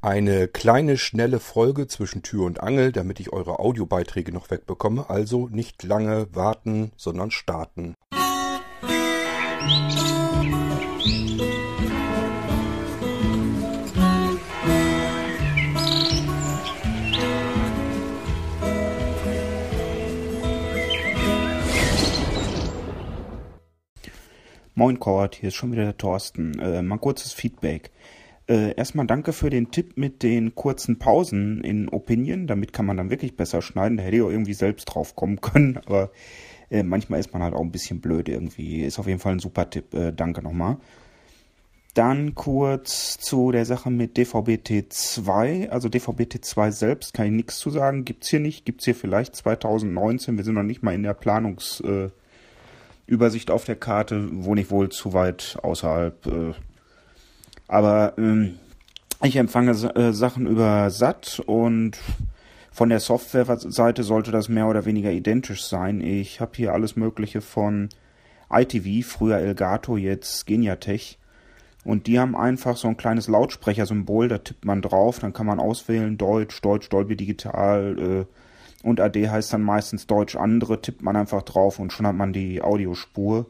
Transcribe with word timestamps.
Eine 0.00 0.46
kleine, 0.46 0.96
schnelle 0.96 1.40
Folge 1.40 1.88
zwischen 1.88 2.22
Tür 2.22 2.44
und 2.44 2.62
Angel, 2.62 2.92
damit 2.92 3.18
ich 3.18 3.32
eure 3.32 3.58
Audiobeiträge 3.58 4.30
noch 4.30 4.48
wegbekomme. 4.48 5.10
Also 5.10 5.48
nicht 5.48 5.82
lange 5.82 6.28
warten, 6.32 6.92
sondern 6.96 7.32
starten. 7.32 7.96
Moin 24.76 25.00
Cord, 25.00 25.34
hier 25.34 25.48
ist 25.48 25.56
schon 25.56 25.72
wieder 25.72 25.82
der 25.82 25.96
Thorsten. 25.96 26.56
Äh, 26.60 26.82
mal 26.82 26.98
kurzes 26.98 27.32
Feedback. 27.32 27.90
Äh, 28.48 28.74
erstmal 28.76 29.06
danke 29.06 29.34
für 29.34 29.50
den 29.50 29.70
Tipp 29.70 29.98
mit 29.98 30.22
den 30.22 30.54
kurzen 30.54 30.98
Pausen 30.98 31.62
in 31.62 31.90
Opinion. 31.90 32.46
Damit 32.46 32.72
kann 32.72 32.86
man 32.86 32.96
dann 32.96 33.10
wirklich 33.10 33.36
besser 33.36 33.60
schneiden. 33.60 33.98
Da 33.98 34.04
hätte 34.04 34.16
ich 34.16 34.22
auch 34.22 34.30
irgendwie 34.30 34.54
selbst 34.54 34.86
drauf 34.86 35.14
kommen 35.14 35.40
können. 35.42 35.78
Aber 35.84 36.10
äh, 36.70 36.82
manchmal 36.82 37.20
ist 37.20 37.32
man 37.32 37.42
halt 37.42 37.54
auch 37.54 37.60
ein 37.60 37.72
bisschen 37.72 38.00
blöd 38.00 38.28
irgendwie. 38.28 38.82
Ist 38.82 38.98
auf 38.98 39.06
jeden 39.06 39.20
Fall 39.20 39.32
ein 39.32 39.38
super 39.38 39.68
Tipp. 39.68 39.92
Äh, 39.92 40.12
danke 40.12 40.42
nochmal. 40.42 40.78
Dann 41.92 42.34
kurz 42.34 43.18
zu 43.18 43.52
der 43.52 43.66
Sache 43.66 43.90
mit 43.90 44.16
DVB-T2. 44.16 45.68
Also 45.68 45.88
DVB-T2 45.88 46.70
selbst 46.70 47.12
kann 47.12 47.26
ich 47.26 47.32
nichts 47.32 47.58
zu 47.58 47.68
sagen. 47.68 48.06
Gibt's 48.06 48.28
hier 48.28 48.40
nicht. 48.40 48.64
Gibt's 48.64 48.86
hier 48.86 48.94
vielleicht 48.94 49.36
2019. 49.36 50.38
Wir 50.38 50.44
sind 50.44 50.54
noch 50.54 50.62
nicht 50.62 50.82
mal 50.82 50.94
in 50.94 51.02
der 51.02 51.14
Planungsübersicht 51.14 53.50
äh, 53.50 53.52
auf 53.52 53.66
der 53.66 53.76
Karte. 53.76 54.44
Wohne 54.44 54.62
ich 54.62 54.70
wohl 54.70 54.88
zu 54.88 55.12
weit 55.12 55.58
außerhalb. 55.62 56.54
Aber 57.68 58.14
ähm, 58.18 58.58
ich 59.22 59.36
empfange 59.36 59.70
äh, 59.70 60.12
Sachen 60.12 60.46
über 60.46 60.90
SAT 60.90 61.40
und 61.46 61.98
von 62.72 62.88
der 62.88 63.00
Software-Seite 63.00 64.02
sollte 64.02 64.30
das 64.30 64.48
mehr 64.48 64.68
oder 64.68 64.84
weniger 64.84 65.10
identisch 65.10 65.64
sein. 65.64 66.00
Ich 66.00 66.40
habe 66.40 66.52
hier 66.54 66.72
alles 66.72 66.96
Mögliche 66.96 67.40
von 67.40 67.88
ITV, 68.50 69.06
früher 69.06 69.38
Elgato, 69.38 69.96
jetzt 69.96 70.46
Geniatech. 70.46 71.18
Und 71.84 72.06
die 72.06 72.18
haben 72.18 72.36
einfach 72.36 72.76
so 72.76 72.88
ein 72.88 72.96
kleines 72.96 73.28
Lautsprechersymbol, 73.28 74.28
da 74.28 74.38
tippt 74.38 74.64
man 74.64 74.82
drauf, 74.82 75.20
dann 75.20 75.32
kann 75.32 75.46
man 75.46 75.60
auswählen 75.60 76.18
Deutsch, 76.18 76.60
Deutsch, 76.60 76.88
Dolby 76.88 77.16
Digital 77.16 77.98
äh, 77.98 78.86
und 78.86 79.00
AD 79.00 79.28
heißt 79.28 79.52
dann 79.52 79.62
meistens 79.62 80.06
Deutsch 80.06 80.36
andere, 80.36 80.80
tippt 80.80 81.02
man 81.02 81.16
einfach 81.16 81.42
drauf 81.42 81.78
und 81.78 81.92
schon 81.92 82.06
hat 82.06 82.14
man 82.14 82.32
die 82.32 82.62
Audiospur. 82.62 83.46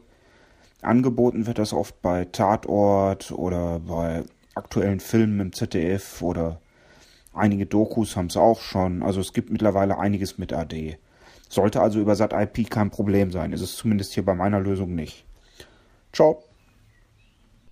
Angeboten 0.81 1.45
wird 1.45 1.59
das 1.59 1.73
oft 1.73 2.01
bei 2.01 2.25
Tatort 2.25 3.31
oder 3.31 3.79
bei 3.79 4.23
aktuellen 4.55 4.99
Filmen 4.99 5.39
im 5.39 5.53
ZDF 5.53 6.21
oder 6.21 6.61
einige 7.33 7.65
Dokus 7.65 8.15
haben 8.15 8.27
es 8.27 8.37
auch 8.37 8.61
schon. 8.61 9.03
Also 9.03 9.19
es 9.19 9.33
gibt 9.33 9.49
mittlerweile 9.49 9.99
einiges 9.99 10.37
mit 10.37 10.53
AD. 10.53 10.97
Sollte 11.49 11.81
also 11.81 11.99
über 11.99 12.15
SAT 12.15 12.33
IP 12.33 12.69
kein 12.69 12.91
Problem 12.91 13.31
sein. 13.31 13.53
Ist 13.53 13.61
es 13.61 13.75
zumindest 13.75 14.13
hier 14.13 14.23
bei 14.23 14.35
meiner 14.35 14.59
Lösung 14.59 14.95
nicht. 14.95 15.25
Ciao. 16.13 16.43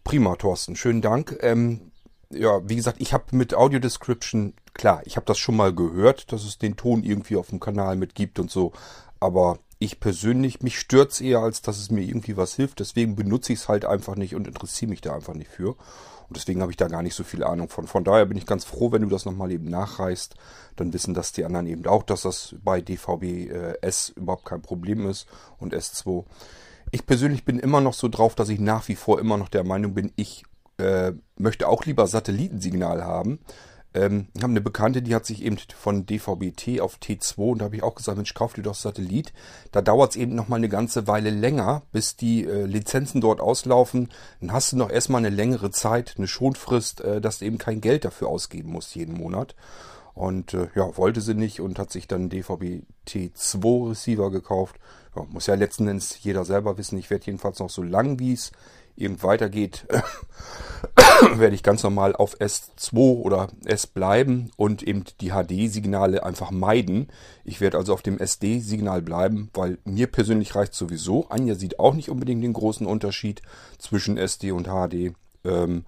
Prima, 0.04 0.36
Thorsten. 0.36 0.76
Schönen 0.76 1.02
Dank. 1.02 1.38
Ähm, 1.42 1.92
ja, 2.30 2.68
wie 2.68 2.76
gesagt, 2.76 3.00
ich 3.00 3.14
habe 3.14 3.36
mit 3.36 3.54
Audio 3.54 3.80
Description, 3.80 4.54
klar, 4.74 5.02
ich 5.06 5.16
habe 5.16 5.26
das 5.26 5.38
schon 5.38 5.56
mal 5.56 5.74
gehört, 5.74 6.32
dass 6.32 6.44
es 6.44 6.58
den 6.58 6.76
Ton 6.76 7.04
irgendwie 7.04 7.36
auf 7.36 7.50
dem 7.50 7.60
Kanal 7.60 7.96
mitgibt 7.96 8.40
und 8.40 8.50
so. 8.50 8.74
Aber 9.20 9.60
ich 9.80 10.00
persönlich, 10.00 10.62
mich 10.62 10.80
stört's 10.80 11.22
eher, 11.22 11.40
als 11.40 11.62
dass 11.62 11.78
es 11.78 11.92
mir 11.92 12.02
irgendwie 12.02 12.38
was 12.38 12.56
hilft. 12.56 12.80
Deswegen 12.80 13.16
benutze 13.16 13.54
ich 13.54 13.60
es 13.60 13.68
halt 13.68 13.86
einfach 13.86 14.16
nicht 14.16 14.36
und 14.36 14.48
interessiere 14.48 14.90
mich 14.90 15.02
da 15.02 15.14
einfach 15.14 15.34
nicht 15.34 15.50
für. 15.50 15.76
Und 16.28 16.36
deswegen 16.36 16.62
habe 16.62 16.72
ich 16.72 16.78
da 16.78 16.88
gar 16.88 17.04
nicht 17.04 17.16
so 17.16 17.24
viel 17.24 17.44
Ahnung 17.44 17.70
von. 17.70 17.88
Von 17.88 18.04
daher 18.04 18.26
bin 18.26 18.38
ich 18.38 18.46
ganz 18.46 18.66
froh, 18.66 18.92
wenn 18.92 19.04
du 19.04 19.08
das 19.08 19.26
nochmal 19.26 19.52
eben 19.52 19.70
nachreißt. 19.70 20.36
Dann 20.76 20.92
wissen 20.94 21.14
das 21.14 21.32
die 21.32 21.46
anderen 21.46 21.68
eben 21.68 21.86
auch, 21.86 22.04
dass 22.04 22.24
das 22.24 22.56
bei 22.64 22.82
DVB 22.82 23.24
äh, 23.24 23.92
überhaupt 24.16 24.46
kein 24.46 24.62
Problem 24.62 25.08
ist 25.08 25.28
und 25.58 25.74
S2. 25.74 26.26
Ich 26.92 27.06
persönlich 27.06 27.46
bin 27.46 27.60
immer 27.60 27.82
noch 27.82 27.94
so 27.94 28.08
drauf, 28.08 28.36
dass 28.36 28.50
ich 28.50 28.60
nach 28.60 28.88
wie 28.88 28.96
vor 28.96 29.20
immer 29.20 29.38
noch 29.38 29.50
der 29.50 29.64
Meinung 29.64 29.94
bin, 29.94 30.12
ich 30.16 30.44
äh, 30.78 31.14
möchte 31.38 31.68
auch 31.68 31.86
lieber 31.86 32.08
Satellitensignal 32.08 33.04
haben. 33.04 33.40
Ähm, 33.98 34.28
ich 34.36 34.44
habe 34.44 34.52
eine 34.52 34.62
Bekannte, 34.62 35.02
die 35.02 35.16
hat 35.16 35.26
sich 35.26 35.44
eben 35.44 35.58
von 35.58 36.06
DVB-T 36.06 36.82
auf 36.82 36.98
T2 36.98 37.38
und 37.38 37.60
da 37.60 37.66
habe 37.66 37.76
ich 37.78 37.84
auch 37.84 37.96
gesagt, 37.96 38.18
Mensch, 38.18 38.34
kauf 38.34 38.54
dir 38.54 38.62
doch 38.62 38.76
Satellit. 38.76 39.34
Da 39.72 39.82
dauert 39.82 40.12
es 40.12 40.16
eben 40.18 40.36
noch 40.36 40.48
mal 40.48 40.58
eine 40.58 40.70
ganze 40.70 41.08
Weile 41.08 41.32
länger, 41.32 41.82
bis 41.92 42.16
die 42.16 42.46
äh, 42.46 42.66
Lizenzen 42.66 43.22
dort 43.22 43.42
auslaufen. 43.42 44.10
Dann 44.40 44.54
hast 44.54 44.72
du 44.72 44.78
noch 44.78 44.92
erstmal 44.92 45.26
eine 45.26 45.36
längere 45.36 45.72
Zeit, 45.72 46.16
eine 46.18 46.28
Schonfrist, 46.28 47.02
äh, 47.02 47.22
dass 47.22 47.40
du 47.40 47.46
eben 47.46 47.58
kein 47.58 47.82
Geld 47.82 48.06
dafür 48.06 48.28
ausgeben 48.28 48.72
musst 48.72 48.96
jeden 48.96 49.16
Monat. 49.16 49.56
Und 50.14 50.54
äh, 50.54 50.68
ja, 50.76 50.96
wollte 50.98 51.22
sie 51.22 51.34
nicht 51.34 51.60
und 51.60 51.80
hat 51.80 51.92
sich 51.92 52.08
dann 52.08 52.30
DVB 52.30 52.84
T2 53.08 53.90
Receiver 53.90 54.30
gekauft. 54.32 54.76
Ja, 55.16 55.24
muss 55.30 55.48
ja 55.48 55.56
letzten 55.56 55.88
Endes 55.88 56.24
jeder 56.24 56.46
selber 56.46 56.78
wissen. 56.78 56.98
Ich 56.98 57.10
werde 57.10 57.26
jedenfalls 57.26 57.60
noch 57.60 57.70
so 57.70 57.82
lang, 57.82 58.20
wie 58.20 58.34
es 58.34 58.52
eben 58.96 59.22
weitergeht, 59.24 59.86
werde 61.36 61.56
ich 61.56 61.64
ganz 61.64 61.84
normal 61.84 62.16
auf 62.16 62.40
S2 62.40 63.22
oder 63.22 63.48
S 63.66 63.88
bleiben 63.88 64.52
und 64.58 64.84
eben 64.84 65.04
die 65.22 65.32
HD-Signale 65.32 66.24
einfach 66.24 66.52
meiden. 66.52 67.08
Ich 67.44 67.62
werde 67.62 67.78
also 67.78 67.94
auf 67.94 68.02
dem 68.02 68.20
SD-Signal 68.20 69.02
bleiben, 69.02 69.50
weil 69.54 69.78
mir 69.86 70.08
persönlich 70.08 70.56
reicht 70.56 70.74
sowieso. 70.74 71.28
Anja 71.30 71.56
sieht 71.56 71.80
auch 71.80 71.94
nicht 71.94 72.10
unbedingt 72.10 72.44
den 72.44 72.54
großen 72.54 72.86
Unterschied 72.86 73.42
zwischen 73.78 74.18
SD 74.18 74.52
und 74.52 74.68
HD. 74.68 75.14
Ähm, 75.44 75.86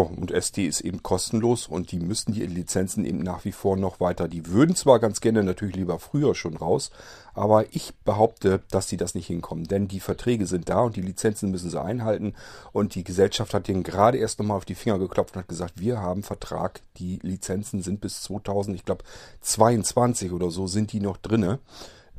und 0.00 0.30
SD 0.30 0.66
ist 0.66 0.80
eben 0.80 1.02
kostenlos 1.02 1.66
und 1.66 1.92
die 1.92 1.98
müssten 1.98 2.32
die 2.32 2.46
Lizenzen 2.46 3.04
eben 3.04 3.18
nach 3.18 3.44
wie 3.44 3.52
vor 3.52 3.76
noch 3.76 4.00
weiter. 4.00 4.26
Die 4.26 4.46
würden 4.46 4.74
zwar 4.74 4.98
ganz 4.98 5.20
gerne 5.20 5.44
natürlich 5.44 5.76
lieber 5.76 5.98
früher 5.98 6.34
schon 6.34 6.56
raus, 6.56 6.90
aber 7.34 7.66
ich 7.74 7.94
behaupte, 8.04 8.60
dass 8.70 8.88
sie 8.88 8.96
das 8.96 9.14
nicht 9.14 9.26
hinkommen, 9.26 9.64
denn 9.64 9.88
die 9.88 10.00
Verträge 10.00 10.46
sind 10.46 10.68
da 10.68 10.80
und 10.80 10.96
die 10.96 11.02
Lizenzen 11.02 11.50
müssen 11.50 11.70
sie 11.70 11.80
einhalten 11.80 12.34
und 12.72 12.94
die 12.94 13.04
Gesellschaft 13.04 13.52
hat 13.52 13.68
denen 13.68 13.82
gerade 13.82 14.18
erst 14.18 14.38
nochmal 14.38 14.56
auf 14.56 14.64
die 14.64 14.74
Finger 14.74 14.98
geklopft 14.98 15.34
und 15.36 15.40
hat 15.40 15.48
gesagt, 15.48 15.74
wir 15.80 16.00
haben 16.00 16.22
Vertrag, 16.22 16.80
die 16.96 17.18
Lizenzen 17.22 17.82
sind 17.82 18.00
bis 18.00 18.22
2000, 18.22 18.76
ich 18.76 18.84
glaube 18.84 19.04
22 19.42 20.32
oder 20.32 20.50
so 20.50 20.66
sind 20.66 20.92
die 20.92 21.00
noch 21.00 21.18
drinne. 21.18 21.58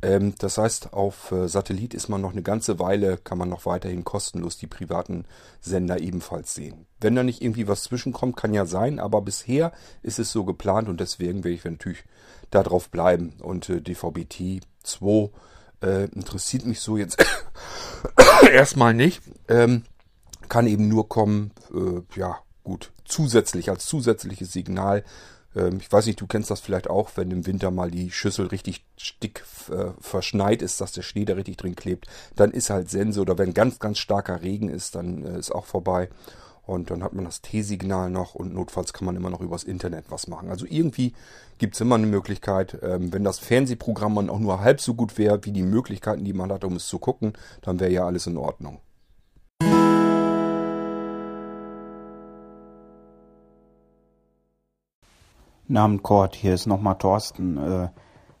Ähm, 0.04 0.34
das 0.38 0.58
heißt, 0.58 0.92
auf 0.92 1.32
äh, 1.32 1.48
Satellit 1.48 1.94
ist 1.94 2.08
man 2.08 2.20
noch 2.20 2.32
eine 2.32 2.42
ganze 2.42 2.78
Weile, 2.78 3.16
kann 3.16 3.38
man 3.38 3.48
noch 3.48 3.64
weiterhin 3.64 4.04
kostenlos 4.04 4.58
die 4.58 4.66
privaten 4.66 5.24
Sender 5.62 5.98
ebenfalls 5.98 6.54
sehen. 6.54 6.86
Wenn 7.00 7.14
da 7.14 7.22
nicht 7.22 7.40
irgendwie 7.40 7.68
was 7.68 7.84
zwischenkommt, 7.84 8.36
kann 8.36 8.52
ja 8.52 8.66
sein, 8.66 8.98
aber 8.98 9.22
bisher 9.22 9.72
ist 10.02 10.18
es 10.18 10.30
so 10.30 10.44
geplant 10.44 10.88
und 10.88 11.00
deswegen 11.00 11.42
werde 11.42 11.54
ich 11.54 11.64
natürlich 11.64 12.04
darauf 12.50 12.90
bleiben. 12.90 13.32
Und 13.40 13.70
äh, 13.70 13.80
DVB-T 13.80 14.60
2 14.82 15.30
äh, 15.82 16.04
interessiert 16.10 16.66
mich 16.66 16.80
so 16.80 16.98
jetzt 16.98 17.24
erstmal 18.52 18.92
nicht. 18.92 19.22
Ähm, 19.48 19.84
kann 20.50 20.66
eben 20.66 20.88
nur 20.88 21.08
kommen, 21.08 21.52
äh, 21.74 22.02
ja 22.18 22.38
gut, 22.62 22.92
zusätzlich 23.06 23.70
als 23.70 23.86
zusätzliches 23.86 24.52
Signal 24.52 25.02
ähm, 25.54 25.78
ich 25.80 25.90
weiß 25.90 26.06
nicht, 26.06 26.20
du 26.20 26.26
kennst 26.26 26.50
das 26.50 26.60
vielleicht 26.60 26.88
auch, 26.88 27.10
wenn 27.16 27.30
im 27.30 27.46
Winter 27.46 27.70
mal 27.70 27.90
die 27.90 28.10
Schüssel 28.10 28.46
richtig 28.46 28.84
dick 29.22 29.44
äh, 29.70 29.90
verschneit 30.00 30.62
ist, 30.62 30.80
dass 30.80 30.92
der 30.92 31.02
Schnee 31.02 31.24
da 31.24 31.34
richtig 31.34 31.56
drin 31.56 31.76
klebt, 31.76 32.06
dann 32.36 32.50
ist 32.50 32.70
halt 32.70 32.90
Sense 32.90 33.20
oder 33.20 33.38
wenn 33.38 33.54
ganz, 33.54 33.78
ganz 33.78 33.98
starker 33.98 34.42
Regen 34.42 34.68
ist, 34.68 34.94
dann 34.94 35.24
äh, 35.24 35.38
ist 35.38 35.52
auch 35.52 35.66
vorbei. 35.66 36.08
Und 36.66 36.90
dann 36.90 37.02
hat 37.02 37.12
man 37.12 37.26
das 37.26 37.42
T-Signal 37.42 38.08
noch 38.08 38.34
und 38.34 38.54
notfalls 38.54 38.94
kann 38.94 39.04
man 39.04 39.16
immer 39.16 39.28
noch 39.28 39.42
übers 39.42 39.64
Internet 39.64 40.06
was 40.08 40.28
machen. 40.28 40.48
Also 40.48 40.64
irgendwie 40.66 41.12
gibt 41.58 41.74
es 41.74 41.80
immer 41.82 41.96
eine 41.96 42.06
Möglichkeit, 42.06 42.78
ähm, 42.82 43.12
wenn 43.12 43.22
das 43.22 43.38
Fernsehprogramm 43.38 44.14
man 44.14 44.30
auch 44.30 44.38
nur 44.38 44.60
halb 44.60 44.80
so 44.80 44.94
gut 44.94 45.18
wäre 45.18 45.44
wie 45.44 45.52
die 45.52 45.62
Möglichkeiten, 45.62 46.24
die 46.24 46.32
man 46.32 46.50
hat, 46.50 46.64
um 46.64 46.76
es 46.76 46.86
zu 46.86 46.98
gucken, 46.98 47.34
dann 47.60 47.80
wäre 47.80 47.92
ja 47.92 48.06
alles 48.06 48.26
in 48.26 48.38
Ordnung. 48.38 48.80
Namen 55.74 56.04
Kort, 56.04 56.36
hier 56.36 56.54
ist 56.54 56.66
nochmal 56.66 56.94
Thorsten. 56.98 57.58
Äh, 57.58 57.88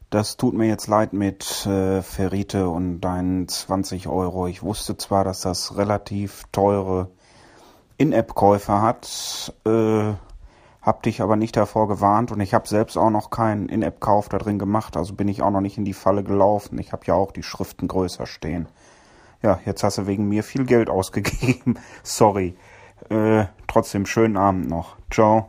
das 0.08 0.36
tut 0.36 0.54
mir 0.54 0.68
jetzt 0.68 0.86
leid 0.86 1.12
mit 1.12 1.66
äh, 1.66 2.00
Ferrite 2.00 2.68
und 2.68 3.00
deinen 3.00 3.48
20 3.48 4.06
Euro. 4.06 4.46
Ich 4.46 4.62
wusste 4.62 4.96
zwar, 4.96 5.24
dass 5.24 5.40
das 5.40 5.76
relativ 5.76 6.44
teure 6.52 7.10
In-App-Käufer 7.98 8.80
hat, 8.80 9.52
äh, 9.66 10.12
hab 10.80 11.02
dich 11.02 11.22
aber 11.22 11.34
nicht 11.34 11.56
davor 11.56 11.88
gewarnt 11.88 12.30
und 12.30 12.38
ich 12.38 12.54
habe 12.54 12.68
selbst 12.68 12.96
auch 12.96 13.10
noch 13.10 13.30
keinen 13.30 13.68
In-App-Kauf 13.68 14.28
da 14.28 14.38
drin 14.38 14.60
gemacht, 14.60 14.96
also 14.96 15.14
bin 15.14 15.26
ich 15.26 15.42
auch 15.42 15.50
noch 15.50 15.60
nicht 15.60 15.76
in 15.76 15.84
die 15.84 15.92
Falle 15.92 16.22
gelaufen. 16.22 16.78
Ich 16.78 16.92
habe 16.92 17.04
ja 17.06 17.14
auch 17.14 17.32
die 17.32 17.42
Schriften 17.42 17.88
größer 17.88 18.26
stehen. 18.26 18.68
Ja, 19.42 19.58
jetzt 19.66 19.82
hast 19.82 19.98
du 19.98 20.06
wegen 20.06 20.28
mir 20.28 20.44
viel 20.44 20.66
Geld 20.66 20.88
ausgegeben. 20.98 21.80
Sorry. 22.04 22.56
Äh, 23.08 23.46
trotzdem 23.66 24.06
schönen 24.06 24.36
Abend 24.36 24.68
noch. 24.68 24.94
Ciao. 25.10 25.48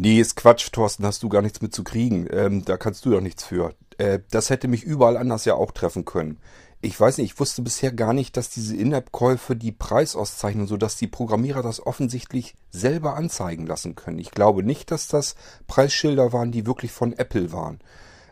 Nee, 0.00 0.20
ist 0.20 0.36
Quatsch, 0.36 0.70
Thorsten, 0.70 1.04
hast 1.04 1.24
du 1.24 1.28
gar 1.28 1.42
nichts 1.42 1.60
mit 1.60 1.74
zu 1.74 1.82
kriegen. 1.82 2.28
Ähm, 2.30 2.64
da 2.64 2.76
kannst 2.76 3.04
du 3.04 3.10
doch 3.10 3.20
nichts 3.20 3.42
für. 3.42 3.74
Äh, 3.96 4.20
das 4.30 4.48
hätte 4.48 4.68
mich 4.68 4.84
überall 4.84 5.16
anders 5.16 5.44
ja 5.44 5.54
auch 5.54 5.72
treffen 5.72 6.04
können. 6.04 6.38
Ich 6.80 7.00
weiß 7.00 7.18
nicht, 7.18 7.32
ich 7.32 7.40
wusste 7.40 7.62
bisher 7.62 7.90
gar 7.90 8.12
nicht, 8.12 8.36
dass 8.36 8.48
diese 8.48 8.76
In-App-Käufe 8.76 9.56
die 9.56 9.72
Preisauszeichnung, 9.72 10.68
sodass 10.68 10.98
die 10.98 11.08
Programmierer 11.08 11.64
das 11.64 11.84
offensichtlich 11.84 12.54
selber 12.70 13.16
anzeigen 13.16 13.66
lassen 13.66 13.96
können. 13.96 14.20
Ich 14.20 14.30
glaube 14.30 14.62
nicht, 14.62 14.92
dass 14.92 15.08
das 15.08 15.34
Preisschilder 15.66 16.32
waren, 16.32 16.52
die 16.52 16.64
wirklich 16.64 16.92
von 16.92 17.12
Apple 17.12 17.50
waren. 17.52 17.80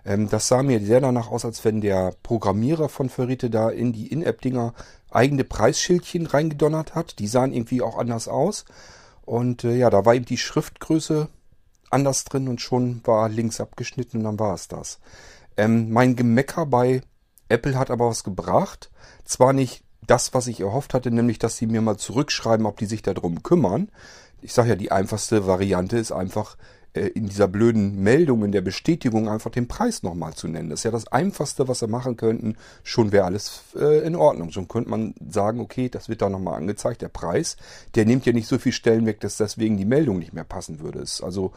Ähm, 0.04 0.28
das 0.28 0.46
sah 0.46 0.62
mir 0.62 0.78
sehr 0.78 1.00
danach 1.00 1.32
aus, 1.32 1.44
als 1.44 1.64
wenn 1.64 1.80
der 1.80 2.14
Programmierer 2.22 2.88
von 2.88 3.08
Ferrite 3.08 3.50
da 3.50 3.70
in 3.70 3.92
die 3.92 4.06
In-App-Dinger 4.06 4.72
eigene 5.10 5.42
Preisschildchen 5.42 6.26
reingedonnert 6.26 6.94
hat. 6.94 7.19
Die 7.19 7.26
sahen 7.26 7.52
irgendwie 7.52 7.82
auch 7.82 7.98
anders 7.98 8.28
aus. 8.28 8.66
Und 9.24 9.64
äh, 9.64 9.74
ja, 9.74 9.90
da 9.90 10.04
war 10.04 10.14
eben 10.14 10.26
die 10.26 10.38
Schriftgröße 10.38 11.28
anders 11.90 12.24
drin 12.24 12.48
und 12.48 12.60
schon 12.60 13.00
war 13.04 13.28
links 13.28 13.60
abgeschnitten 13.60 14.18
und 14.18 14.24
dann 14.24 14.38
war 14.38 14.54
es 14.54 14.68
das. 14.68 14.98
Ähm, 15.56 15.90
mein 15.90 16.16
Gemecker 16.16 16.66
bei 16.66 17.02
Apple 17.48 17.78
hat 17.78 17.90
aber 17.90 18.08
was 18.08 18.24
gebracht. 18.24 18.90
Zwar 19.24 19.52
nicht 19.52 19.84
das, 20.06 20.34
was 20.34 20.46
ich 20.46 20.60
erhofft 20.60 20.94
hatte, 20.94 21.10
nämlich, 21.10 21.38
dass 21.38 21.56
sie 21.56 21.66
mir 21.66 21.80
mal 21.80 21.96
zurückschreiben, 21.96 22.66
ob 22.66 22.78
die 22.78 22.86
sich 22.86 23.02
darum 23.02 23.42
kümmern. 23.42 23.90
Ich 24.42 24.52
sage 24.52 24.70
ja, 24.70 24.76
die 24.76 24.92
einfachste 24.92 25.46
Variante 25.46 25.96
ist 25.98 26.12
einfach 26.12 26.56
in 27.00 27.26
dieser 27.26 27.48
blöden 27.48 28.02
Meldung, 28.02 28.44
in 28.44 28.52
der 28.52 28.60
Bestätigung 28.60 29.28
einfach 29.28 29.50
den 29.50 29.69
Preis 29.69 30.02
nochmal 30.02 30.34
zu 30.34 30.48
nennen. 30.48 30.70
Das 30.70 30.81
ist 30.81 30.84
ja 30.84 30.90
das 30.90 31.06
Einfachste, 31.08 31.69
was 31.69 31.81
sie 31.81 31.88
machen 31.88 32.16
könnten. 32.16 32.56
Schon 32.82 33.12
wäre 33.12 33.25
alles 33.25 33.62
äh, 33.76 34.06
in 34.06 34.16
Ordnung. 34.16 34.52
Schon 34.52 34.69
könnte 34.69 34.90
man 34.90 35.14
sagen, 35.28 35.60
okay, 35.60 35.88
das 35.88 36.08
wird 36.08 36.22
da 36.22 36.28
nochmal 36.28 36.54
angezeigt, 36.54 37.02
der 37.02 37.08
Preis. 37.08 37.56
Der 37.94 38.04
nimmt 38.04 38.26
ja 38.26 38.32
nicht 38.32 38.48
so 38.48 38.58
viel 38.58 38.72
Stellen 38.72 39.06
weg, 39.06 39.20
dass 39.20 39.37
deswegen 39.37 39.76
die 39.76 39.84
Meldung 39.84 40.19
nicht 40.19 40.32
mehr 40.32 40.44
passen 40.44 40.81
würde. 40.81 41.00
Es 41.00 41.22
also 41.22 41.52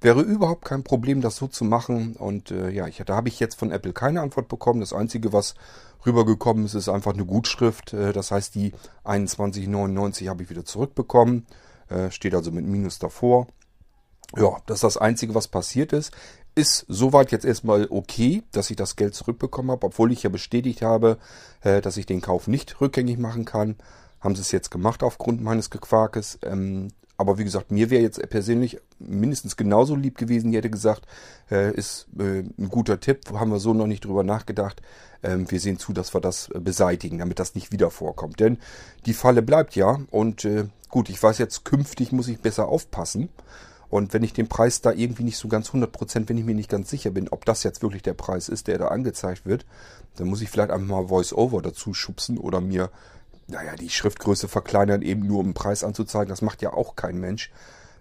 Wäre 0.00 0.20
überhaupt 0.20 0.64
kein 0.64 0.84
Problem, 0.84 1.22
das 1.22 1.36
so 1.36 1.46
zu 1.46 1.64
machen. 1.64 2.16
Und 2.16 2.50
äh, 2.50 2.70
ja, 2.70 2.86
ich, 2.86 2.98
da 2.98 3.16
habe 3.16 3.28
ich 3.28 3.40
jetzt 3.40 3.58
von 3.58 3.70
Apple 3.70 3.92
keine 3.92 4.20
Antwort 4.20 4.48
bekommen. 4.48 4.80
Das 4.80 4.92
Einzige, 4.92 5.32
was 5.32 5.54
rübergekommen 6.04 6.66
ist, 6.66 6.74
ist 6.74 6.88
einfach 6.88 7.14
eine 7.14 7.24
Gutschrift. 7.24 7.94
Äh, 7.94 8.12
das 8.12 8.30
heißt, 8.30 8.54
die 8.54 8.72
21,99 9.04 10.28
habe 10.28 10.42
ich 10.42 10.50
wieder 10.50 10.66
zurückbekommen. 10.66 11.46
Äh, 11.88 12.10
steht 12.10 12.34
also 12.34 12.52
mit 12.52 12.66
Minus 12.66 12.98
davor. 12.98 13.46
Ja, 14.34 14.56
das 14.66 14.78
ist 14.78 14.84
das 14.84 14.96
Einzige, 14.96 15.34
was 15.34 15.48
passiert 15.48 15.92
ist. 15.92 16.12
Ist 16.54 16.86
soweit 16.88 17.32
jetzt 17.32 17.44
erstmal 17.44 17.86
okay, 17.90 18.42
dass 18.50 18.70
ich 18.70 18.76
das 18.76 18.96
Geld 18.96 19.14
zurückbekommen 19.14 19.70
habe, 19.70 19.86
obwohl 19.86 20.10
ich 20.10 20.22
ja 20.22 20.30
bestätigt 20.30 20.82
habe, 20.82 21.18
äh, 21.60 21.80
dass 21.80 21.96
ich 21.96 22.06
den 22.06 22.22
Kauf 22.22 22.48
nicht 22.48 22.80
rückgängig 22.80 23.18
machen 23.18 23.44
kann. 23.44 23.76
Haben 24.20 24.34
sie 24.34 24.40
es 24.40 24.52
jetzt 24.52 24.70
gemacht 24.70 25.02
aufgrund 25.02 25.42
meines 25.42 25.70
Gequarkes. 25.70 26.38
Ähm, 26.42 26.88
aber 27.18 27.38
wie 27.38 27.44
gesagt, 27.44 27.70
mir 27.70 27.90
wäre 27.90 28.02
jetzt 28.02 28.20
persönlich 28.28 28.78
mindestens 28.98 29.56
genauso 29.56 29.94
lieb 29.94 30.18
gewesen. 30.18 30.50
Die 30.50 30.56
hätte 30.56 30.70
gesagt, 30.70 31.06
äh, 31.50 31.74
ist 31.74 32.08
äh, 32.18 32.40
ein 32.40 32.68
guter 32.70 33.00
Tipp, 33.00 33.30
haben 33.32 33.50
wir 33.50 33.58
so 33.58 33.72
noch 33.74 33.86
nicht 33.86 34.04
drüber 34.04 34.22
nachgedacht. 34.22 34.82
Ähm, 35.22 35.50
wir 35.50 35.60
sehen 35.60 35.78
zu, 35.78 35.92
dass 35.92 36.14
wir 36.14 36.20
das 36.20 36.50
beseitigen, 36.54 37.18
damit 37.18 37.38
das 37.38 37.54
nicht 37.54 37.70
wieder 37.70 37.90
vorkommt. 37.90 38.40
Denn 38.40 38.58
die 39.06 39.14
Falle 39.14 39.42
bleibt 39.42 39.76
ja. 39.76 40.00
Und 40.10 40.48
gut, 40.88 41.10
ich 41.10 41.22
weiß 41.22 41.38
jetzt, 41.38 41.64
künftig 41.64 42.12
muss 42.12 42.28
ich 42.28 42.40
besser 42.40 42.68
aufpassen. 42.68 43.28
Und 43.88 44.12
wenn 44.12 44.22
ich 44.22 44.32
den 44.32 44.48
Preis 44.48 44.80
da 44.80 44.92
irgendwie 44.92 45.22
nicht 45.22 45.38
so 45.38 45.48
ganz 45.48 45.70
100%, 45.70 46.28
wenn 46.28 46.38
ich 46.38 46.44
mir 46.44 46.54
nicht 46.54 46.70
ganz 46.70 46.90
sicher 46.90 47.10
bin, 47.10 47.28
ob 47.28 47.44
das 47.44 47.62
jetzt 47.62 47.82
wirklich 47.82 48.02
der 48.02 48.14
Preis 48.14 48.48
ist, 48.48 48.66
der 48.66 48.78
da 48.78 48.88
angezeigt 48.88 49.46
wird, 49.46 49.64
dann 50.16 50.28
muss 50.28 50.40
ich 50.40 50.50
vielleicht 50.50 50.70
einfach 50.70 50.86
mal 50.86 51.08
Voice-Over 51.08 51.62
dazu 51.62 51.94
schubsen 51.94 52.38
oder 52.38 52.60
mir 52.60 52.90
naja, 53.48 53.76
die 53.76 53.90
Schriftgröße 53.90 54.48
verkleinern, 54.48 55.02
eben 55.02 55.26
nur 55.26 55.40
um 55.40 55.48
den 55.48 55.54
Preis 55.54 55.84
anzuzeigen, 55.84 56.28
das 56.28 56.42
macht 56.42 56.62
ja 56.62 56.72
auch 56.72 56.96
kein 56.96 57.18
Mensch. 57.18 57.52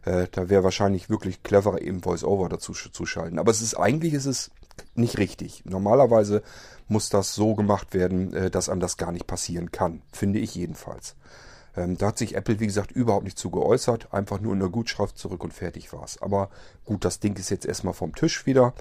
Äh, 0.04 0.28
da 0.32 0.50
wäre 0.50 0.64
wahrscheinlich 0.64 1.10
wirklich 1.10 1.44
cleverer, 1.44 1.82
eben 1.82 2.04
VoiceOver 2.04 2.50
dazu 2.50 2.74
zu 2.74 3.06
schalten. 3.06 3.40
Aber 3.40 3.52
es 3.52 3.62
ist 3.62 3.76
eigentlich 3.76 4.14
ist 4.14 4.26
es 4.26 4.52
nicht 4.96 5.18
richtig. 5.18 5.64
Normalerweise 5.66 6.42
muss 6.88 7.10
das 7.10 7.34
so 7.36 7.56
gemacht 7.56 7.94
werden, 7.94 8.34
äh, 8.34 8.50
dass 8.50 8.70
einem 8.70 8.82
das 8.82 8.98
gar 8.98 9.12
nicht 9.12 9.28
passieren 9.28 9.72
kann. 9.72 10.02
Finde 10.12 10.40
ich 10.40 10.56
jedenfalls. 10.56 11.16
Ähm, 11.77 11.98
da 11.98 12.07
hat 12.07 12.18
sich 12.18 12.36
Apple, 12.36 12.60
wie 12.60 12.68
gesagt, 12.68 12.92
überhaupt 12.92 13.25
nicht 13.25 13.38
zu 13.38 13.50
geäußert. 13.50 14.13
Einfach 14.13 14.39
nur 14.39 14.54
in 14.54 14.60
der 14.60 14.69
Gutschrift 14.69 15.18
zurück 15.18 15.44
und 15.44 15.54
fertig 15.54 15.92
war's. 15.94 16.22
Aber 16.22 16.50
gut, 16.86 17.06
das 17.06 17.19
Ding 17.19 17.36
ist 17.38 17.50
jetzt 17.50 17.66
erstmal 17.66 17.94
vom 17.94 18.16
Tisch 18.16 18.45
wieder. 18.45 18.74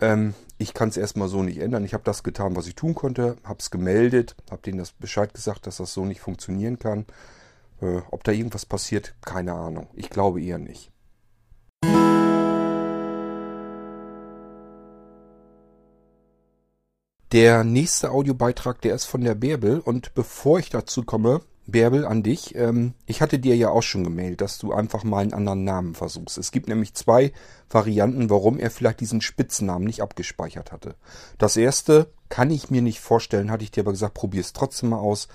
Ähm, 0.00 0.34
ich 0.58 0.74
kann 0.74 0.88
es 0.88 0.96
erstmal 0.96 1.28
so 1.28 1.42
nicht 1.42 1.58
ändern. 1.58 1.84
Ich 1.84 1.94
habe 1.94 2.04
das 2.04 2.22
getan, 2.22 2.56
was 2.56 2.66
ich 2.66 2.74
tun 2.74 2.94
konnte, 2.94 3.36
habe 3.44 3.58
es 3.60 3.70
gemeldet, 3.70 4.36
habe 4.50 4.62
denen 4.62 4.78
das 4.78 4.92
Bescheid 4.92 5.32
gesagt, 5.32 5.66
dass 5.66 5.78
das 5.78 5.92
so 5.92 6.04
nicht 6.04 6.20
funktionieren 6.20 6.78
kann. 6.78 7.06
Äh, 7.80 8.02
ob 8.10 8.24
da 8.24 8.32
irgendwas 8.32 8.66
passiert, 8.66 9.14
keine 9.22 9.52
Ahnung. 9.52 9.88
Ich 9.94 10.10
glaube 10.10 10.42
eher 10.42 10.58
nicht. 10.58 10.90
Der 17.32 17.64
nächste 17.64 18.12
Audiobeitrag, 18.12 18.80
der 18.80 18.94
ist 18.94 19.04
von 19.04 19.20
der 19.20 19.34
Bärbel 19.34 19.80
und 19.80 20.14
bevor 20.14 20.58
ich 20.58 20.70
dazu 20.70 21.02
komme, 21.02 21.42
Bärbel, 21.66 22.06
an 22.06 22.22
dich. 22.22 22.54
Ähm, 22.54 22.94
ich 23.06 23.20
hatte 23.20 23.38
dir 23.38 23.56
ja 23.56 23.70
auch 23.70 23.82
schon 23.82 24.04
gemeldet, 24.04 24.40
dass 24.40 24.58
du 24.58 24.72
einfach 24.72 25.04
mal 25.04 25.18
einen 25.18 25.32
anderen 25.32 25.64
Namen 25.64 25.94
versuchst. 25.94 26.38
Es 26.38 26.52
gibt 26.52 26.68
nämlich 26.68 26.94
zwei 26.94 27.32
Varianten, 27.68 28.30
warum 28.30 28.58
er 28.58 28.70
vielleicht 28.70 29.00
diesen 29.00 29.20
Spitznamen 29.20 29.84
nicht 29.84 30.00
abgespeichert 30.00 30.72
hatte. 30.72 30.94
Das 31.38 31.56
erste 31.56 32.10
kann 32.28 32.50
ich 32.50 32.70
mir 32.70 32.82
nicht 32.82 33.00
vorstellen, 33.00 33.50
hatte 33.50 33.64
ich 33.64 33.70
dir 33.70 33.82
aber 33.82 33.92
gesagt, 33.92 34.14
probier 34.14 34.40
es 34.40 34.52
trotzdem 34.52 34.90
mal 34.90 34.98
aus. 34.98 35.28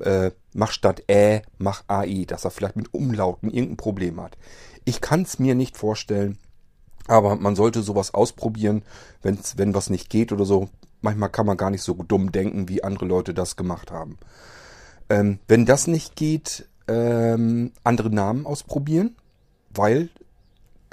Äh, 0.00 0.32
mach 0.52 0.72
statt 0.72 1.04
Ä, 1.08 1.42
mach 1.58 1.84
AI, 1.88 2.24
dass 2.26 2.44
er 2.44 2.50
vielleicht 2.50 2.76
mit 2.76 2.92
Umlauten 2.92 3.50
irgendein 3.50 3.76
Problem 3.78 4.20
hat. 4.20 4.36
Ich 4.84 5.00
kann 5.00 5.22
es 5.22 5.38
mir 5.38 5.54
nicht 5.54 5.76
vorstellen, 5.76 6.38
aber 7.06 7.36
man 7.36 7.56
sollte 7.56 7.82
sowas 7.82 8.12
ausprobieren, 8.12 8.82
wenn's, 9.22 9.56
wenn 9.56 9.74
was 9.74 9.90
nicht 9.90 10.10
geht 10.10 10.32
oder 10.32 10.44
so. 10.44 10.68
Manchmal 11.00 11.30
kann 11.30 11.46
man 11.46 11.56
gar 11.56 11.70
nicht 11.70 11.82
so 11.82 11.94
dumm 11.94 12.32
denken, 12.32 12.68
wie 12.68 12.82
andere 12.82 13.06
Leute 13.06 13.32
das 13.32 13.56
gemacht 13.56 13.90
haben. 13.90 14.18
Ähm, 15.08 15.38
wenn 15.48 15.66
das 15.66 15.86
nicht 15.86 16.16
geht, 16.16 16.66
ähm, 16.88 17.72
andere 17.84 18.10
Namen 18.10 18.46
ausprobieren, 18.46 19.16
weil 19.70 20.08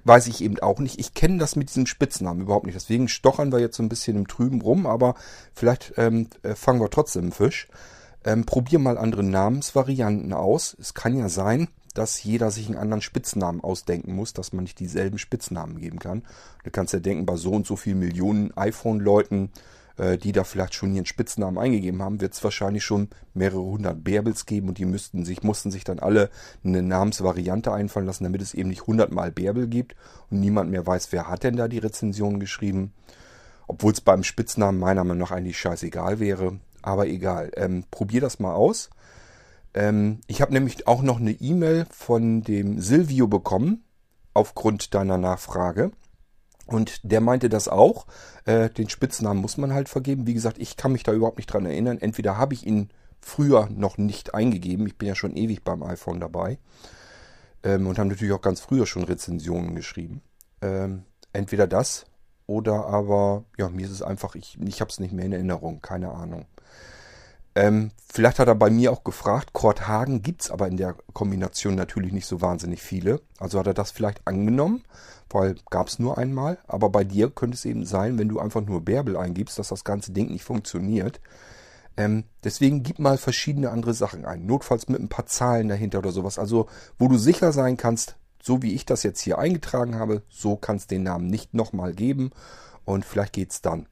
weiß 0.06 0.28
ich 0.28 0.44
eben 0.44 0.60
auch 0.60 0.80
nicht. 0.80 1.00
Ich 1.00 1.14
kenne 1.14 1.38
das 1.38 1.56
mit 1.56 1.70
diesem 1.70 1.86
Spitznamen 1.86 2.42
überhaupt 2.42 2.66
nicht. 2.66 2.76
Deswegen 2.76 3.08
stochern 3.08 3.52
wir 3.52 3.60
jetzt 3.60 3.78
so 3.78 3.84
ein 3.84 3.90
bisschen 3.90 4.18
im 4.18 4.28
Trüben 4.28 4.62
rum, 4.62 4.86
aber 4.86 5.16
vielleicht 5.54 5.94
ähm, 5.98 6.28
äh, 6.44 6.56
fangen 6.56 6.82
wir 6.82 6.90
trotzdem 6.90 7.32
Fisch. 7.32 7.68
Ähm, 8.26 8.46
probier 8.46 8.80
mal 8.80 8.98
andere 8.98 9.24
Namensvarianten 9.24 10.34
aus. 10.34 10.76
Es 10.80 10.94
kann 10.94 11.18
ja 11.18 11.30
sein, 11.30 11.68
dass 11.94 12.24
jeder 12.24 12.52
sich 12.52 12.68
einen 12.68 12.78
anderen 12.78 13.02
Spitznamen 13.02 13.62
ausdenken 13.62 14.14
muss, 14.16 14.34
dass 14.34 14.54
man 14.54 14.64
nicht 14.64 14.80
dieselben 14.80 15.20
Spitznamen 15.20 15.80
geben 15.80 16.00
kann. 16.00 16.24
Du 16.64 16.72
kannst 16.72 16.94
ja 16.94 17.00
denken, 17.00 17.26
bei 17.26 17.36
so 17.36 17.52
und 17.52 17.68
so 17.68 17.76
vielen 17.76 18.00
Millionen 18.00 18.56
iPhone-Leuten 18.58 19.52
die 19.98 20.32
da 20.32 20.44
vielleicht 20.44 20.74
schon 20.74 20.96
ihren 20.96 21.06
Spitznamen 21.06 21.60
eingegeben 21.60 22.02
haben, 22.02 22.20
wird 22.20 22.34
es 22.34 22.44
wahrscheinlich 22.44 22.84
schon 22.84 23.10
mehrere 23.34 23.62
hundert 23.62 24.04
Bärbels 24.04 24.48
geben 24.48 24.70
und 24.70 24.80
die 24.80 24.86
müssten 24.86 25.24
sich, 25.24 25.44
mussten 25.44 25.70
sich 25.70 25.84
dann 25.84 26.00
alle 26.00 26.32
eine 26.64 26.82
Namensvariante 26.82 27.72
einfallen 27.72 28.08
lassen, 28.08 28.24
damit 28.24 28.42
es 28.42 28.56
eben 28.56 28.70
nicht 28.70 28.88
hundertmal 28.88 29.32
Bärbel 29.32 29.68
gibt 29.68 29.96
und 30.32 30.40
niemand 30.40 30.72
mehr 30.72 30.88
weiß, 30.88 31.12
wer 31.12 31.30
hat 31.30 31.44
denn 31.44 31.58
da 31.58 31.68
die 31.68 31.78
Rezension 31.78 32.40
geschrieben. 32.40 32.94
Obwohl 33.68 33.94
es 33.94 34.02
beim 34.02 34.24
Spitznamen 34.24 34.80
meiner 34.80 35.04
Meinung 35.04 35.20
nach 35.20 35.32
eigentlich 35.32 35.58
scheißegal 35.58 36.20
wäre. 36.20 36.60
Aber 36.82 37.08
egal. 37.08 37.52
Ähm, 37.56 37.86
probier 37.92 38.20
das 38.20 38.40
mal 38.40 38.54
aus. 38.54 38.90
Ähm, 39.74 40.20
ich 40.28 40.42
habe 40.42 40.54
nämlich 40.54 40.88
auch 40.88 41.02
noch 41.02 41.20
eine 41.20 41.32
E-Mail 41.32 41.86
von 41.90 42.42
dem 42.42 42.80
Silvio 42.80 43.28
bekommen, 43.28 43.84
aufgrund 44.34 44.94
deiner 44.94 45.18
Nachfrage. 45.18 45.92
Und 46.66 47.02
der 47.04 47.22
meinte 47.22 47.50
das 47.50 47.68
auch. 47.68 48.06
Äh, 48.46 48.70
den 48.70 48.90
Spitznamen 48.90 49.42
muss 49.42 49.58
man 49.58 49.74
halt 49.74 49.90
vergeben. 49.90 50.28
Wie 50.28 50.34
gesagt, 50.34 50.58
ich 50.60 50.78
kann 50.78 50.94
mich 50.94 51.04
da 51.04 51.14
überhaupt 51.14 51.38
nicht 51.38 51.52
dran 51.52 51.66
erinnern. 51.66 51.98
Entweder 52.00 52.38
habe 52.38 52.54
ich 52.54 52.66
ihn 52.66 52.90
früher 53.20 53.70
noch 53.70 53.98
nicht 53.98 54.34
eingegeben. 54.34 54.88
Ich 54.88 54.98
bin 54.98 55.08
ja 55.08 55.16
schon 55.16 55.36
ewig 55.36 55.64
beim 55.64 55.84
iPhone 55.84 56.20
dabei. 56.20 56.58
Ähm, 57.64 57.88
und 57.88 57.98
habe 57.98 58.10
natürlich 58.10 58.34
auch 58.34 58.42
ganz 58.42 58.60
früher 58.62 58.86
schon 58.86 59.04
Rezensionen 59.04 59.76
geschrieben. 59.76 60.22
Ähm, 60.62 61.04
entweder 61.34 61.68
das 61.68 62.06
oder 62.46 62.86
aber, 62.86 63.46
ja, 63.58 63.70
mir 63.70 63.86
ist 63.86 63.92
es 63.92 64.02
einfach, 64.02 64.36
ich, 64.36 64.58
ich 64.62 64.82
habe 64.82 64.90
es 64.90 65.00
nicht 65.00 65.14
mehr 65.14 65.26
in 65.26 65.34
Erinnerung. 65.34 65.82
Keine 65.82 66.12
Ahnung. 66.12 66.46
Ähm, 67.56 67.92
vielleicht 68.12 68.40
hat 68.40 68.48
er 68.48 68.56
bei 68.56 68.70
mir 68.70 68.92
auch 68.92 69.04
gefragt, 69.04 69.54
Kurt 69.54 69.88
Hagen 69.88 70.24
gibt's 70.24 70.50
aber 70.50 70.68
in 70.68 70.78
der 70.78 70.96
Kombination 71.14 71.76
natürlich 71.76 72.12
nicht 72.12 72.26
so 72.26 72.42
wahnsinnig 72.42 72.82
viele. 72.82 73.22
Also 73.40 73.60
hat 73.60 73.68
er 73.68 73.76
das 73.76 73.92
vielleicht 73.92 74.26
angenommen, 74.28 74.84
weil 75.30 75.56
gab's 75.70 76.00
nur 76.00 76.18
einmal. 76.18 76.58
Aber 76.68 76.90
bei 76.90 77.04
dir 77.04 77.30
könnte 77.30 77.56
es 77.56 77.66
eben 77.66 77.86
sein, 77.86 78.18
wenn 78.18 78.30
du 78.30 78.40
einfach 78.40 78.62
nur 78.62 78.82
Bärbel 78.82 79.18
eingibst, 79.18 79.60
dass 79.60 79.68
das 79.68 79.84
ganze 79.84 80.12
Ding 80.12 80.32
nicht 80.32 80.44
funktioniert. 80.44 81.20
Ähm, 81.96 82.24
deswegen 82.44 82.82
gib 82.82 82.98
mal 82.98 83.20
verschiedene 83.20 83.70
andere 83.70 83.94
Sachen 83.94 84.26
ein. 84.26 84.48
Notfalls 84.48 84.90
mit 84.90 85.00
ein 85.00 85.10
paar 85.10 85.28
Zahlen 85.28 85.68
dahinter 85.68 86.00
oder 86.00 86.12
sowas. 86.12 86.40
Also 86.40 86.68
wo 86.98 87.08
du 87.08 87.18
sicher 87.18 87.52
sein 87.52 87.78
kannst, 87.78 88.16
so 88.42 88.64
wie 88.64 88.74
ich 88.74 88.86
das 88.86 89.04
jetzt 89.04 89.22
hier 89.22 89.38
eingetragen 89.38 89.96
habe, 89.96 90.24
so 90.28 90.56
kannst 90.56 90.90
den 90.90 91.04
Namen 91.04 91.28
nicht 91.28 91.54
nochmal 91.54 91.94
geben. 91.94 92.32
Und 92.84 93.06
vielleicht 93.06 93.34
geht's 93.34 93.62
dann. 93.62 93.88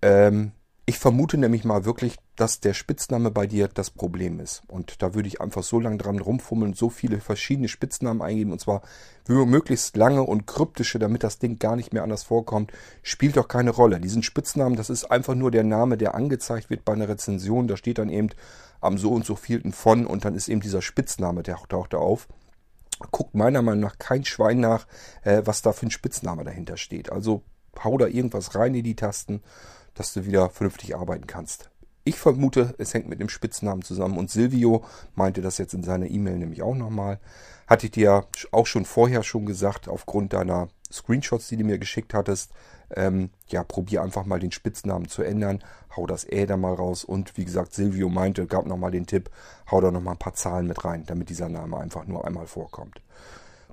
Ähm, 0.00 0.52
Ich 0.88 1.00
vermute 1.00 1.36
nämlich 1.36 1.64
mal 1.64 1.84
wirklich, 1.84 2.14
dass 2.36 2.60
der 2.60 2.72
Spitzname 2.72 3.32
bei 3.32 3.48
dir 3.48 3.66
das 3.66 3.90
Problem 3.90 4.38
ist. 4.38 4.62
Und 4.68 5.02
da 5.02 5.14
würde 5.14 5.26
ich 5.26 5.40
einfach 5.40 5.64
so 5.64 5.80
lange 5.80 5.96
dran 5.96 6.20
rumfummeln, 6.20 6.74
so 6.74 6.90
viele 6.90 7.18
verschiedene 7.18 7.66
Spitznamen 7.66 8.22
eingeben, 8.22 8.52
und 8.52 8.60
zwar 8.60 8.82
möglichst 9.26 9.96
lange 9.96 10.22
und 10.22 10.46
kryptische, 10.46 11.00
damit 11.00 11.24
das 11.24 11.40
Ding 11.40 11.58
gar 11.58 11.74
nicht 11.74 11.92
mehr 11.92 12.04
anders 12.04 12.22
vorkommt, 12.22 12.70
spielt 13.02 13.36
doch 13.36 13.48
keine 13.48 13.70
Rolle. 13.70 13.98
Diesen 13.98 14.22
Spitznamen, 14.22 14.76
das 14.76 14.88
ist 14.88 15.06
einfach 15.06 15.34
nur 15.34 15.50
der 15.50 15.64
Name, 15.64 15.96
der 15.96 16.14
angezeigt 16.14 16.70
wird 16.70 16.84
bei 16.84 16.92
einer 16.92 17.08
Rezension. 17.08 17.66
Da 17.66 17.76
steht 17.76 17.98
dann 17.98 18.08
eben 18.08 18.28
am 18.80 18.96
so 18.96 19.10
und 19.10 19.26
so 19.26 19.34
vielten 19.34 19.72
von 19.72 20.06
und 20.06 20.24
dann 20.24 20.36
ist 20.36 20.48
eben 20.48 20.60
dieser 20.60 20.82
Spitzname, 20.82 21.42
der 21.42 21.56
taucht 21.68 21.94
da 21.94 21.98
auf. 21.98 22.28
Guckt 23.10 23.34
meiner 23.34 23.60
Meinung 23.60 23.80
nach 23.80 23.98
kein 23.98 24.24
Schwein 24.24 24.60
nach, 24.60 24.86
äh, 25.22 25.42
was 25.44 25.62
da 25.62 25.72
für 25.72 25.86
ein 25.86 25.90
Spitzname 25.90 26.44
dahinter 26.44 26.76
steht. 26.76 27.10
Also 27.10 27.42
hau 27.84 27.98
da 27.98 28.06
irgendwas 28.06 28.54
rein 28.54 28.74
in 28.74 28.84
die 28.84 28.96
Tasten 28.96 29.42
dass 29.96 30.12
du 30.12 30.24
wieder 30.24 30.48
vernünftig 30.50 30.94
arbeiten 30.94 31.26
kannst. 31.26 31.70
Ich 32.04 32.18
vermute, 32.18 32.74
es 32.78 32.94
hängt 32.94 33.08
mit 33.08 33.18
dem 33.18 33.28
Spitznamen 33.28 33.82
zusammen 33.82 34.16
und 34.16 34.30
Silvio 34.30 34.84
meinte 35.16 35.42
das 35.42 35.58
jetzt 35.58 35.74
in 35.74 35.82
seiner 35.82 36.08
E-Mail 36.08 36.38
nämlich 36.38 36.62
auch 36.62 36.76
nochmal. 36.76 37.18
Hatte 37.66 37.86
ich 37.86 37.92
dir 37.92 38.26
auch 38.52 38.66
schon 38.66 38.84
vorher 38.84 39.24
schon 39.24 39.44
gesagt, 39.44 39.88
aufgrund 39.88 40.32
deiner 40.32 40.68
Screenshots, 40.92 41.48
die 41.48 41.56
du 41.56 41.64
mir 41.64 41.78
geschickt 41.78 42.14
hattest, 42.14 42.52
ähm, 42.94 43.30
ja, 43.48 43.64
probier 43.64 44.02
einfach 44.02 44.24
mal 44.24 44.38
den 44.38 44.52
Spitznamen 44.52 45.08
zu 45.08 45.24
ändern, 45.24 45.64
hau 45.96 46.06
das 46.06 46.24
Ä 46.30 46.46
da 46.46 46.56
mal 46.56 46.74
raus 46.74 47.02
und 47.02 47.36
wie 47.36 47.44
gesagt, 47.44 47.74
Silvio 47.74 48.08
meinte, 48.08 48.46
gab 48.46 48.66
nochmal 48.66 48.92
den 48.92 49.06
Tipp, 49.06 49.28
hau 49.72 49.80
da 49.80 49.90
nochmal 49.90 50.14
ein 50.14 50.18
paar 50.18 50.34
Zahlen 50.34 50.68
mit 50.68 50.84
rein, 50.84 51.02
damit 51.06 51.28
dieser 51.28 51.48
Name 51.48 51.76
einfach 51.78 52.06
nur 52.06 52.24
einmal 52.24 52.46
vorkommt. 52.46 53.02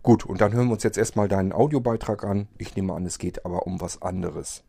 Gut, 0.03 0.25
und 0.25 0.41
dann 0.41 0.51
hören 0.51 0.67
wir 0.67 0.74
uns 0.74 0.83
jetzt 0.83 0.98
erstmal 0.98 1.29
deinen 1.29 1.53
Audiobeitrag 1.53 2.25
an. 2.25 2.50
Ich 2.57 2.75
nehme 2.75 2.93
an, 2.93 3.05
es 3.05 3.19
geht 3.19 3.45
aber 3.45 3.65
um 3.65 3.79
was 3.79 4.01
anderes. 4.01 4.65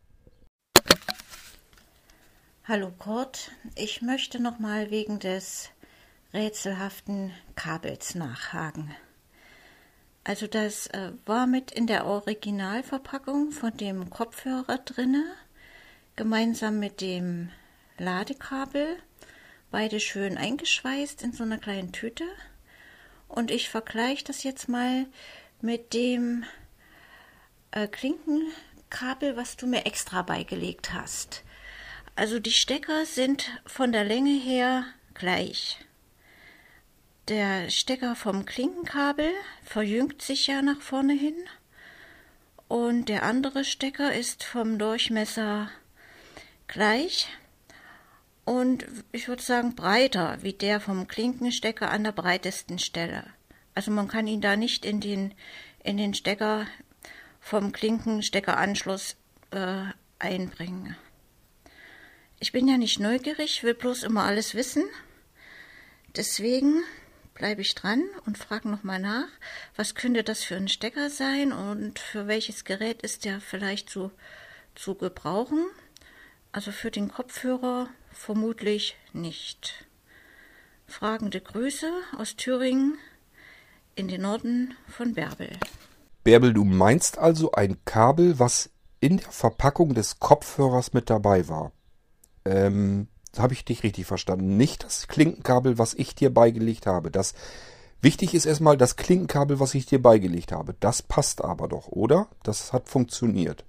Hallo 2.62 2.92
Kurt, 2.96 3.50
ich 3.74 4.00
möchte 4.00 4.40
nochmal 4.40 4.92
wegen 4.92 5.18
des 5.18 5.70
rätselhaften 6.32 7.32
Kabels 7.56 8.14
nachhaken. 8.14 8.94
Also 10.22 10.46
das 10.46 10.86
äh, 10.86 11.10
war 11.26 11.48
mit 11.48 11.72
in 11.72 11.88
der 11.88 12.06
Originalverpackung 12.06 13.50
von 13.50 13.76
dem 13.76 14.10
Kopfhörer 14.10 14.78
drinne, 14.78 15.24
gemeinsam 16.14 16.78
mit 16.78 17.00
dem 17.00 17.50
Ladekabel, 17.98 18.96
beide 19.72 19.98
schön 19.98 20.38
eingeschweißt 20.38 21.24
in 21.24 21.32
so 21.32 21.42
einer 21.42 21.58
kleinen 21.58 21.90
Tüte. 21.90 22.24
Und 23.34 23.50
ich 23.50 23.68
vergleiche 23.68 24.22
das 24.22 24.44
jetzt 24.44 24.68
mal 24.68 25.06
mit 25.60 25.92
dem 25.92 26.44
äh, 27.72 27.88
Klinkenkabel, 27.88 29.36
was 29.36 29.56
du 29.56 29.66
mir 29.66 29.86
extra 29.86 30.22
beigelegt 30.22 30.92
hast. 30.92 31.42
Also 32.14 32.38
die 32.38 32.52
Stecker 32.52 33.04
sind 33.04 33.50
von 33.66 33.90
der 33.90 34.04
Länge 34.04 34.38
her 34.38 34.84
gleich. 35.14 35.78
Der 37.26 37.70
Stecker 37.70 38.14
vom 38.14 38.44
Klinkenkabel 38.44 39.32
verjüngt 39.64 40.22
sich 40.22 40.46
ja 40.46 40.62
nach 40.62 40.80
vorne 40.80 41.14
hin 41.14 41.34
und 42.68 43.08
der 43.08 43.24
andere 43.24 43.64
Stecker 43.64 44.14
ist 44.14 44.44
vom 44.44 44.78
Durchmesser 44.78 45.70
gleich 46.68 47.26
und 48.44 48.86
ich 49.12 49.28
würde 49.28 49.42
sagen 49.42 49.74
breiter 49.74 50.38
wie 50.42 50.52
der 50.52 50.80
vom 50.80 51.08
Klinkenstecker 51.08 51.90
an 51.90 52.04
der 52.04 52.12
breitesten 52.12 52.78
Stelle. 52.78 53.24
Also 53.74 53.90
man 53.90 54.08
kann 54.08 54.26
ihn 54.26 54.40
da 54.40 54.56
nicht 54.56 54.84
in 54.84 55.00
den, 55.00 55.34
in 55.82 55.96
den 55.96 56.14
Stecker 56.14 56.66
vom 57.40 57.72
Klinkensteckeranschluss 57.72 59.16
äh, 59.50 59.84
einbringen. 60.18 60.96
Ich 62.38 62.52
bin 62.52 62.68
ja 62.68 62.76
nicht 62.76 63.00
neugierig, 63.00 63.62
will 63.62 63.74
bloß 63.74 64.02
immer 64.02 64.24
alles 64.24 64.54
wissen. 64.54 64.84
Deswegen 66.16 66.82
bleibe 67.34 67.62
ich 67.62 67.74
dran 67.74 68.04
und 68.26 68.38
frage 68.38 68.68
nochmal 68.68 69.00
nach, 69.00 69.28
was 69.76 69.94
könnte 69.94 70.22
das 70.22 70.44
für 70.44 70.56
ein 70.56 70.68
Stecker 70.68 71.10
sein 71.10 71.52
und 71.52 71.98
für 71.98 72.26
welches 72.26 72.64
Gerät 72.64 73.02
ist 73.02 73.24
der 73.24 73.40
vielleicht 73.40 73.90
zu, 73.90 74.12
zu 74.74 74.94
gebrauchen. 74.94 75.66
Also 76.52 76.70
für 76.70 76.90
den 76.90 77.08
Kopfhörer 77.08 77.88
vermutlich 78.14 78.96
nicht. 79.12 79.86
Fragende 80.86 81.40
Grüße 81.40 81.90
aus 82.18 82.36
Thüringen 82.36 82.98
in 83.94 84.08
den 84.08 84.22
Norden 84.22 84.74
von 84.88 85.14
Bärbel. 85.14 85.50
Bärbel, 86.22 86.54
du 86.54 86.64
meinst 86.64 87.18
also 87.18 87.52
ein 87.52 87.76
Kabel, 87.84 88.38
was 88.38 88.70
in 89.00 89.18
der 89.18 89.30
Verpackung 89.30 89.94
des 89.94 90.18
Kopfhörers 90.18 90.92
mit 90.94 91.10
dabei 91.10 91.48
war? 91.48 91.72
Ähm, 92.44 93.08
habe 93.38 93.52
ich 93.52 93.64
dich 93.64 93.82
richtig 93.82 94.06
verstanden. 94.06 94.56
Nicht 94.56 94.84
das 94.84 95.08
Klinkenkabel, 95.08 95.78
was 95.78 95.94
ich 95.94 96.14
dir 96.14 96.32
beigelegt 96.32 96.86
habe. 96.86 97.10
Das 97.10 97.34
wichtig 98.00 98.34
ist 98.34 98.46
erstmal 98.46 98.76
das 98.76 98.96
Klinkenkabel, 98.96 99.60
was 99.60 99.74
ich 99.74 99.86
dir 99.86 100.00
beigelegt 100.00 100.52
habe. 100.52 100.74
Das 100.80 101.02
passt 101.02 101.42
aber 101.42 101.68
doch, 101.68 101.88
oder? 101.88 102.28
Das 102.42 102.72
hat 102.72 102.88
funktioniert. 102.88 103.64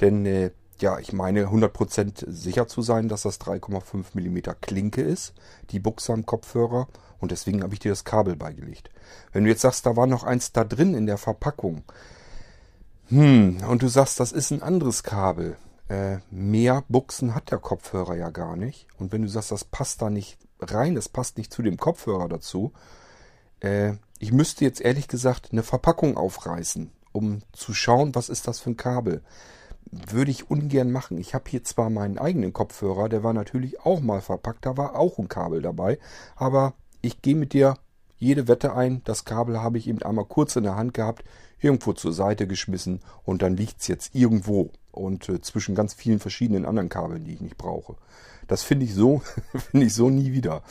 Denn 0.00 0.26
äh, 0.26 0.50
ja, 0.82 0.98
ich 0.98 1.12
meine 1.12 1.46
100% 1.46 2.30
sicher 2.30 2.68
zu 2.68 2.82
sein, 2.82 3.08
dass 3.08 3.22
das 3.22 3.40
3,5 3.40 4.14
mm 4.14 4.60
Klinke 4.60 5.02
ist, 5.02 5.34
die 5.70 5.80
Buchse 5.80 6.12
am 6.12 6.26
Kopfhörer. 6.26 6.88
Und 7.20 7.30
deswegen 7.30 7.62
habe 7.62 7.72
ich 7.74 7.80
dir 7.80 7.92
das 7.92 8.04
Kabel 8.04 8.36
beigelegt. 8.36 8.90
Wenn 9.32 9.44
du 9.44 9.50
jetzt 9.50 9.62
sagst, 9.62 9.86
da 9.86 9.96
war 9.96 10.06
noch 10.06 10.24
eins 10.24 10.52
da 10.52 10.64
drin 10.64 10.94
in 10.94 11.06
der 11.06 11.18
Verpackung. 11.18 11.84
Hm, 13.08 13.58
und 13.68 13.82
du 13.82 13.88
sagst, 13.88 14.18
das 14.18 14.32
ist 14.32 14.50
ein 14.50 14.62
anderes 14.62 15.04
Kabel 15.04 15.56
äh, 15.92 16.20
mehr 16.30 16.84
Buchsen 16.88 17.34
hat 17.34 17.50
der 17.50 17.58
Kopfhörer 17.58 18.16
ja 18.16 18.30
gar 18.30 18.56
nicht. 18.56 18.86
Und 18.98 19.12
wenn 19.12 19.22
du 19.22 19.28
sagst, 19.28 19.52
das 19.52 19.64
passt 19.64 20.00
da 20.00 20.08
nicht 20.08 20.38
rein, 20.58 20.94
das 20.94 21.08
passt 21.10 21.36
nicht 21.36 21.52
zu 21.52 21.62
dem 21.62 21.76
Kopfhörer 21.76 22.28
dazu, 22.28 22.72
äh, 23.60 23.92
ich 24.18 24.32
müsste 24.32 24.64
jetzt 24.64 24.80
ehrlich 24.80 25.06
gesagt 25.06 25.50
eine 25.52 25.62
Verpackung 25.62 26.16
aufreißen, 26.16 26.92
um 27.12 27.42
zu 27.52 27.74
schauen, 27.74 28.14
was 28.14 28.30
ist 28.30 28.48
das 28.48 28.60
für 28.60 28.70
ein 28.70 28.76
Kabel. 28.78 29.22
Würde 29.90 30.30
ich 30.30 30.50
ungern 30.50 30.90
machen. 30.90 31.18
Ich 31.18 31.34
habe 31.34 31.50
hier 31.50 31.64
zwar 31.64 31.90
meinen 31.90 32.18
eigenen 32.18 32.52
Kopfhörer, 32.52 33.08
der 33.08 33.22
war 33.22 33.32
natürlich 33.32 33.80
auch 33.80 34.00
mal 34.00 34.20
verpackt, 34.20 34.64
da 34.64 34.76
war 34.76 34.96
auch 34.96 35.18
ein 35.18 35.28
Kabel 35.28 35.62
dabei, 35.62 35.98
aber 36.36 36.74
ich 37.02 37.20
gehe 37.20 37.36
mit 37.36 37.52
dir 37.52 37.76
jede 38.16 38.46
Wette 38.46 38.74
ein, 38.74 39.02
das 39.04 39.24
Kabel 39.24 39.60
habe 39.60 39.78
ich 39.78 39.88
eben 39.88 40.02
einmal 40.02 40.24
kurz 40.24 40.54
in 40.54 40.62
der 40.62 40.76
Hand 40.76 40.94
gehabt, 40.94 41.24
irgendwo 41.60 41.92
zur 41.92 42.12
Seite 42.12 42.46
geschmissen 42.46 43.00
und 43.24 43.42
dann 43.42 43.56
liegt 43.56 43.80
es 43.80 43.88
jetzt 43.88 44.14
irgendwo 44.14 44.70
und 44.92 45.28
äh, 45.28 45.40
zwischen 45.40 45.74
ganz 45.74 45.94
vielen 45.94 46.20
verschiedenen 46.20 46.64
anderen 46.64 46.88
Kabeln, 46.88 47.24
die 47.24 47.34
ich 47.34 47.40
nicht 47.40 47.58
brauche. 47.58 47.96
Das 48.46 48.62
finde 48.62 48.84
ich 48.84 48.94
so, 48.94 49.22
finde 49.70 49.86
ich 49.86 49.94
so 49.94 50.10
nie 50.10 50.32
wieder. 50.32 50.62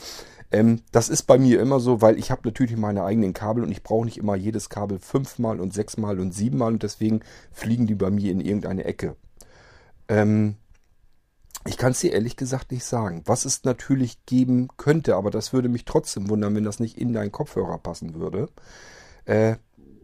Ähm, 0.52 0.82
das 0.92 1.08
ist 1.08 1.22
bei 1.22 1.38
mir 1.38 1.60
immer 1.60 1.80
so, 1.80 2.02
weil 2.02 2.18
ich 2.18 2.30
habe 2.30 2.42
natürlich 2.44 2.76
meine 2.76 3.04
eigenen 3.04 3.32
Kabel 3.32 3.64
und 3.64 3.72
ich 3.72 3.82
brauche 3.82 4.04
nicht 4.04 4.18
immer 4.18 4.36
jedes 4.36 4.68
Kabel 4.68 4.98
fünfmal 4.98 5.60
und 5.60 5.72
sechsmal 5.72 6.20
und 6.20 6.32
siebenmal 6.32 6.74
und 6.74 6.82
deswegen 6.82 7.20
fliegen 7.50 7.86
die 7.86 7.94
bei 7.94 8.10
mir 8.10 8.30
in 8.30 8.40
irgendeine 8.40 8.84
Ecke. 8.84 9.16
Ähm, 10.08 10.56
ich 11.64 11.78
kann 11.78 11.92
es 11.92 12.00
dir 12.00 12.12
ehrlich 12.12 12.36
gesagt 12.36 12.70
nicht 12.70 12.84
sagen. 12.84 13.22
Was 13.24 13.44
es 13.44 13.64
natürlich 13.64 14.26
geben 14.26 14.68
könnte, 14.76 15.16
aber 15.16 15.30
das 15.30 15.52
würde 15.52 15.68
mich 15.68 15.84
trotzdem 15.84 16.28
wundern, 16.28 16.54
wenn 16.54 16.64
das 16.64 16.80
nicht 16.80 16.98
in 16.98 17.12
deinen 17.12 17.32
Kopfhörer 17.32 17.78
passen 17.78 18.14
würde. 18.14 18.48
Äh, 19.24 19.56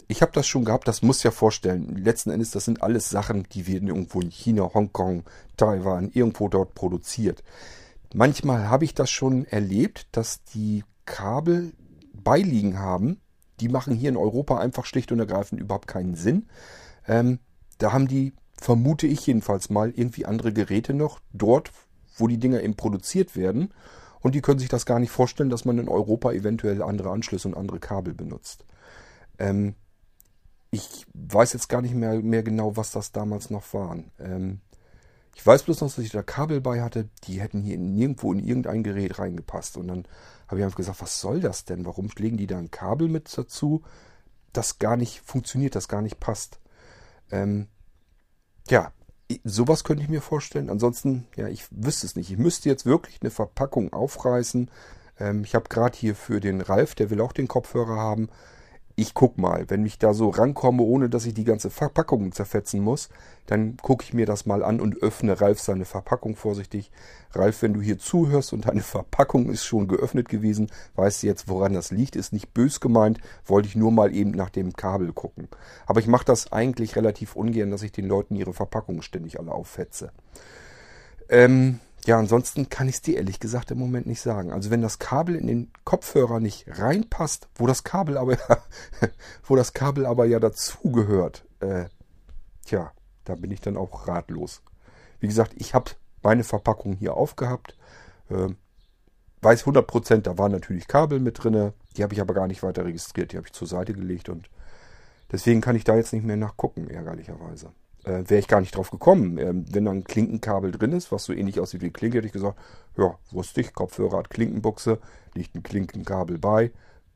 ich 0.07 0.23
habe 0.23 0.33
das 0.33 0.47
schon 0.47 0.65
gehabt, 0.65 0.89
das 0.89 1.03
muss 1.03 1.23
ja 1.23 1.31
vorstellen. 1.31 1.95
Letzten 1.97 2.31
Endes, 2.31 2.53
das 2.53 2.65
sind 2.65 2.83
alles 2.83 3.11
Sachen, 3.11 3.47
die 3.53 3.67
werden 3.67 3.89
irgendwo 3.89 4.23
in 4.23 4.31
China, 4.31 4.71
Hongkong, 4.73 5.25
Taiwan, 5.59 6.11
irgendwo 6.15 6.49
dort 6.49 6.75
produziert. 6.75 7.43
Manchmal 8.15 8.69
habe 8.69 8.85
ich 8.85 8.95
das 8.95 9.11
schon 9.11 9.45
erlebt, 9.45 10.07
dass 10.13 10.43
die 10.45 10.85
Kabel 11.05 11.73
beiliegen 12.15 12.79
haben. 12.79 13.21
Die 13.61 13.69
machen 13.69 13.95
hier 13.95 14.09
in 14.09 14.17
Europa 14.17 14.59
einfach 14.59 14.85
schlicht 14.85 15.13
und 15.13 15.19
ergreifend 15.19 15.61
überhaupt 15.61 15.89
keinen 15.89 16.15
Sinn. 16.15 16.49
Ähm, 17.07 17.39
da 17.79 17.93
haben 17.93 18.09
die, 18.09 18.33
vermute 18.61 19.07
ich 19.07 19.27
jedenfalls 19.27 19.71
mal, 19.71 19.91
irgendwie 19.91 20.27
andere 20.27 20.53
Geräte 20.53 20.95
noch 20.95 21.21
dort, 21.33 21.71
wo 22.17 22.27
die 22.27 22.39
Dinger 22.39 22.63
eben 22.63 22.77
produziert 22.77 23.37
werden. 23.37 23.73
Und 24.21 24.35
die 24.35 24.41
können 24.41 24.59
sich 24.59 24.69
das 24.69 24.87
gar 24.87 24.99
nicht 24.99 25.11
vorstellen, 25.11 25.51
dass 25.51 25.65
man 25.65 25.79
in 25.79 25.89
Europa 25.89 26.33
eventuell 26.33 26.83
andere 26.83 27.11
Anschlüsse 27.11 27.49
und 27.49 27.57
andere 27.57 27.79
Kabel 27.79 28.15
benutzt. 28.15 28.65
Ähm, 29.39 29.75
ich 30.71 31.07
weiß 31.15 31.53
jetzt 31.53 31.69
gar 31.69 31.83
nicht 31.83 31.95
mehr, 31.95 32.21
mehr 32.21 32.43
genau, 32.43 32.77
was 32.77 32.91
das 32.91 33.13
damals 33.13 33.51
noch 33.51 33.73
waren. 33.73 34.11
Ähm, 34.19 34.61
ich 35.39 35.47
weiß 35.47 35.63
bloß 35.63 35.83
noch, 35.83 35.95
dass 35.95 36.05
ich 36.05 36.11
da 36.11 36.25
Kabel 36.25 36.61
bei 36.61 36.83
hatte, 36.83 37.09
die 37.23 37.41
hätten 37.41 37.63
hier 37.63 37.79
nirgendwo 37.79 38.33
in 38.33 38.41
irgendein 38.41 38.83
Gerät 38.83 39.21
reingepasst. 39.21 39.77
Und 39.77 39.87
dann 39.87 40.09
habe 40.49 40.59
ich 40.59 40.65
einfach 40.65 40.77
gesagt, 40.77 41.01
was 41.01 41.21
soll 41.21 41.39
das 41.39 41.65
denn? 41.65 41.87
Warum 41.87 42.11
legen 42.19 42.37
die 42.37 42.49
da 42.49 42.59
ein 42.59 42.73
Kabel 42.73 43.09
mit 43.09 43.39
dazu, 43.39 43.85
das 44.53 44.81
gar 44.81 44.97
nicht 44.97 45.21
funktioniert, 45.21 45.77
das 45.77 45.87
gar 45.87 46.03
nicht 46.03 46.19
passt? 46.19 46.59
Ähm, 47.31 47.69
ja, 48.69 48.91
sowas 49.45 49.85
könnte 49.85 50.03
ich 50.03 50.09
mir 50.09 50.23
vorstellen. 50.23 50.71
Ansonsten, 50.71 51.29
ja, 51.37 51.47
ich 51.47 51.67
wüsste 51.71 52.07
es 52.07 52.17
nicht. 52.17 52.33
Ich 52.33 52.39
müsste 52.39 52.69
jetzt 52.69 52.85
wirklich 52.85 53.19
eine 53.21 53.31
Verpackung 53.31 53.93
aufreißen. 53.93 54.69
Ähm, 55.21 55.45
ich 55.45 55.55
habe 55.55 55.69
gerade 55.69 55.97
hier 55.97 56.17
für 56.17 56.41
den 56.41 56.63
Ralf, 56.63 56.97
der 56.97 57.11
will 57.11 57.21
auch 57.21 57.33
den 57.33 57.47
Kopfhörer 57.47 57.97
haben, 57.97 58.29
ich 58.99 59.15
guck 59.15 59.39
mal. 59.39 59.65
Wenn 59.69 59.87
ich 59.87 59.99
da 59.99 60.13
so 60.13 60.29
rankomme, 60.29 60.83
ohne 60.83 61.09
dass 61.09 61.25
ich 61.25 61.33
die 61.33 61.45
ganze 61.45 61.71
Verpackung 61.71 62.33
zerfetzen 62.33 62.81
muss, 62.81 63.09
dann 63.47 63.77
gucke 63.77 64.05
ich 64.05 64.13
mir 64.13 64.27
das 64.27 64.45
mal 64.45 64.65
an 64.65 64.81
und 64.81 65.03
öffne 65.03 65.41
Ralf 65.41 65.61
seine 65.61 65.85
Verpackung 65.85 66.35
vorsichtig. 66.35 66.91
Ralf, 67.33 67.63
wenn 67.63 67.75
du 67.75 67.81
hier 67.81 67.99
zuhörst 67.99 68.53
und 68.53 68.67
deine 68.67 68.81
Verpackung 68.83 69.51
ist 69.51 69.65
schon 69.65 69.87
geöffnet 69.87 70.29
gewesen, 70.29 70.71
weißt 70.97 71.23
du 71.23 71.29
jetzt, 71.29 71.49
woran 71.49 71.75
das 71.75 71.93
liegt, 71.93 72.17
ist 72.17 72.33
nicht 72.33 72.53
bös 72.53 72.81
gemeint, 72.81 73.21
wollte 73.47 73.69
ich 73.69 73.77
nur 73.77 73.93
mal 73.93 74.13
eben 74.13 74.33
nach 74.33 74.51
dem 74.51 74.73
Kabel 74.73 75.13
gucken. 75.13 75.49
Aber 75.87 76.01
ich 76.01 76.09
mache 76.09 76.25
das 76.25 76.51
eigentlich 76.53 76.97
relativ 76.97 77.37
ungern, 77.37 77.71
dass 77.71 77.85
ich 77.85 77.93
den 77.93 78.09
Leuten 78.09 78.35
ihre 78.35 78.53
Verpackungen 78.53 79.03
ständig 79.03 79.39
alle 79.39 79.53
auffetze. 79.53 80.11
Ähm, 81.29 81.79
ja, 82.09 82.19
ansonsten 82.19 82.71
kann 82.71 82.89
ich 82.89 82.95
es 82.95 83.03
dir 83.03 83.19
ehrlich 83.19 83.39
gesagt 83.39 83.71
im 83.71 83.79
Moment 83.79 84.07
nicht 84.07 84.23
sagen. 84.23 84.51
Also 84.51 84.71
wenn 84.71 84.81
das 84.81 84.99
Kabel 84.99 85.37
in 85.37 85.47
den 85.47 85.71
Kopfhörer 85.85 86.41
nicht 86.41 86.65
reinpasst, 86.67 87.51
wo 87.55 87.67
das 87.67 87.85
Kabel 87.85 88.17
aber 88.17 88.39
wo 89.45 89.57
das 89.57 89.75
Kabel 89.75 90.07
aber 90.07 90.25
ja 90.25 90.41
dazugehört, 90.41 91.45
äh, 91.61 91.85
tja, 92.65 92.93
da 93.27 93.35
bin 93.35 93.51
ich 93.51 93.61
dann 93.61 93.77
auch 93.77 94.09
ratlos. 94.09 94.63
Wie 95.21 95.27
gesagt, 95.27 95.53
ich 95.57 95.75
habe 95.75 95.91
meine 96.23 96.45
Verpackung 96.45 96.95
hier 96.95 97.13
aufgehabt. 97.13 97.77
Äh, 98.31 98.55
weiß 99.43 99.67
100%, 99.67 100.23
da 100.23 100.39
waren 100.39 100.53
natürlich 100.53 100.89
Kabel 100.89 101.21
mit 101.21 101.45
drin. 101.45 101.75
Die 101.99 102.03
habe 102.03 102.15
ich 102.15 102.23
aber 102.23 102.33
gar 102.33 102.47
nicht 102.47 102.63
weiter 102.63 102.87
registriert. 102.87 103.33
Die 103.33 103.37
habe 103.37 103.49
ich 103.49 103.53
zur 103.53 103.69
Seite 103.69 103.93
gelegt 103.93 104.31
und 104.31 104.49
deswegen 105.31 105.61
kann 105.61 105.77
ich 105.77 105.85
da 105.85 105.95
jetzt 105.95 106.15
nicht 106.15 106.25
mehr 106.25 106.39
nachgucken, 106.39 106.89
ärgerlicherweise 106.89 107.71
äh, 108.05 108.25
wäre 108.29 108.39
ich 108.39 108.49
gar 108.49 108.61
nicht 108.61 108.77
drauf 108.77 108.91
gekommen. 108.91 109.39
Ähm, 109.39 109.65
wenn 109.71 109.85
da 109.85 109.91
ein 109.91 110.05
Klinkenkabel 110.05 110.73
drin 110.73 110.93
ist, 110.93 111.13
was 111.13 111.25
so 111.25 111.33
ähnlich 111.33 111.61
aussieht 111.61 111.83
wie 111.83 111.91
Klinke, 111.91 112.19
hätte 112.19 112.27
ich 112.27 112.33
gesagt, 112.33 112.59
ja, 112.97 113.17
wusste 113.31 113.61
ich, 113.61 113.73
Kopfhörer 113.75 114.19
hat 114.19 114.31
Klinkenbuchse, 114.31 114.99
liegt 115.35 115.55
ein 115.55 115.63
Klinkenkabel 115.63 116.39
bei. 116.39 116.73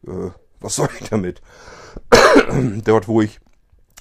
Äh, 0.07 0.31
was 0.61 0.77
soll 0.77 0.89
ich 1.01 1.09
damit? 1.09 1.43
Dort, 2.85 3.09
wo 3.09 3.21
ich 3.21 3.41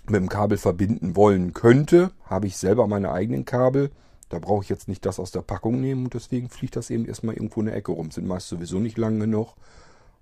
mit 0.06 0.16
dem 0.16 0.30
Kabel 0.30 0.58
verbinden 0.58 1.16
wollen 1.16 1.54
könnte, 1.54 2.12
habe 2.26 2.48
ich 2.48 2.58
selber 2.58 2.88
meine 2.88 3.12
eigenen 3.12 3.46
Kabel. 3.46 3.92
Da 4.30 4.40
brauche 4.40 4.64
ich 4.64 4.70
jetzt 4.70 4.88
nicht 4.88 5.06
das 5.06 5.20
aus 5.20 5.32
der 5.32 5.42
Packung 5.42 5.82
nehmen 5.82 6.06
und 6.06 6.14
deswegen 6.14 6.50
fliegt 6.50 6.76
das 6.76 6.90
eben 6.90 7.06
erstmal 7.06 7.36
irgendwo 7.36 7.60
in 7.60 7.66
der 7.66 7.76
Ecke 7.76 7.92
rum. 7.92 8.12
Sind 8.12 8.28
meist 8.28 8.48
sowieso 8.48 8.80
nicht 8.80 8.98
lang 8.98 9.20
genug 9.20 9.56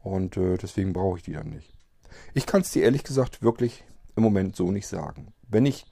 und 0.02 0.38
äh, 0.38 0.58
deswegen 0.58 0.94
brauche 0.94 1.18
ich 1.18 1.24
die 1.24 1.34
dann 1.34 1.50
nicht. 1.50 1.74
Ich 2.34 2.46
kann 2.46 2.62
es 2.62 2.72
dir 2.72 2.84
ehrlich 2.84 3.04
gesagt 3.04 3.44
wirklich 3.44 3.84
im 4.16 4.24
Moment 4.24 4.56
so 4.56 4.72
nicht 4.72 4.88
sagen. 4.88 5.34
Wenn 5.48 5.66
ich 5.66 5.86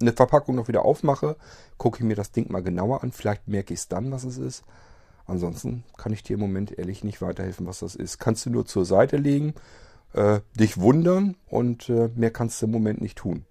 eine 0.00 0.12
Verpackung 0.12 0.56
noch 0.56 0.68
wieder 0.68 0.84
aufmache, 0.84 1.36
gucke 1.78 1.98
ich 1.98 2.04
mir 2.04 2.16
das 2.16 2.32
Ding 2.32 2.50
mal 2.50 2.62
genauer 2.62 3.02
an. 3.02 3.12
Vielleicht 3.12 3.48
merke 3.48 3.74
ich 3.74 3.80
es 3.80 3.88
dann, 3.88 4.10
was 4.10 4.24
es 4.24 4.38
ist. 4.38 4.64
Ansonsten 5.26 5.84
kann 5.96 6.12
ich 6.12 6.22
dir 6.22 6.34
im 6.34 6.40
Moment 6.40 6.78
ehrlich 6.78 7.04
nicht 7.04 7.22
weiterhelfen, 7.22 7.66
was 7.66 7.80
das 7.80 7.94
ist. 7.94 8.18
Kannst 8.18 8.46
du 8.46 8.50
nur 8.50 8.66
zur 8.66 8.84
Seite 8.84 9.16
legen, 9.16 9.54
äh, 10.14 10.40
dich 10.58 10.78
wundern 10.78 11.36
und 11.46 11.88
äh, 11.88 12.10
mehr 12.14 12.30
kannst 12.30 12.60
du 12.60 12.66
im 12.66 12.72
Moment 12.72 13.00
nicht 13.00 13.18
tun. 13.18 13.44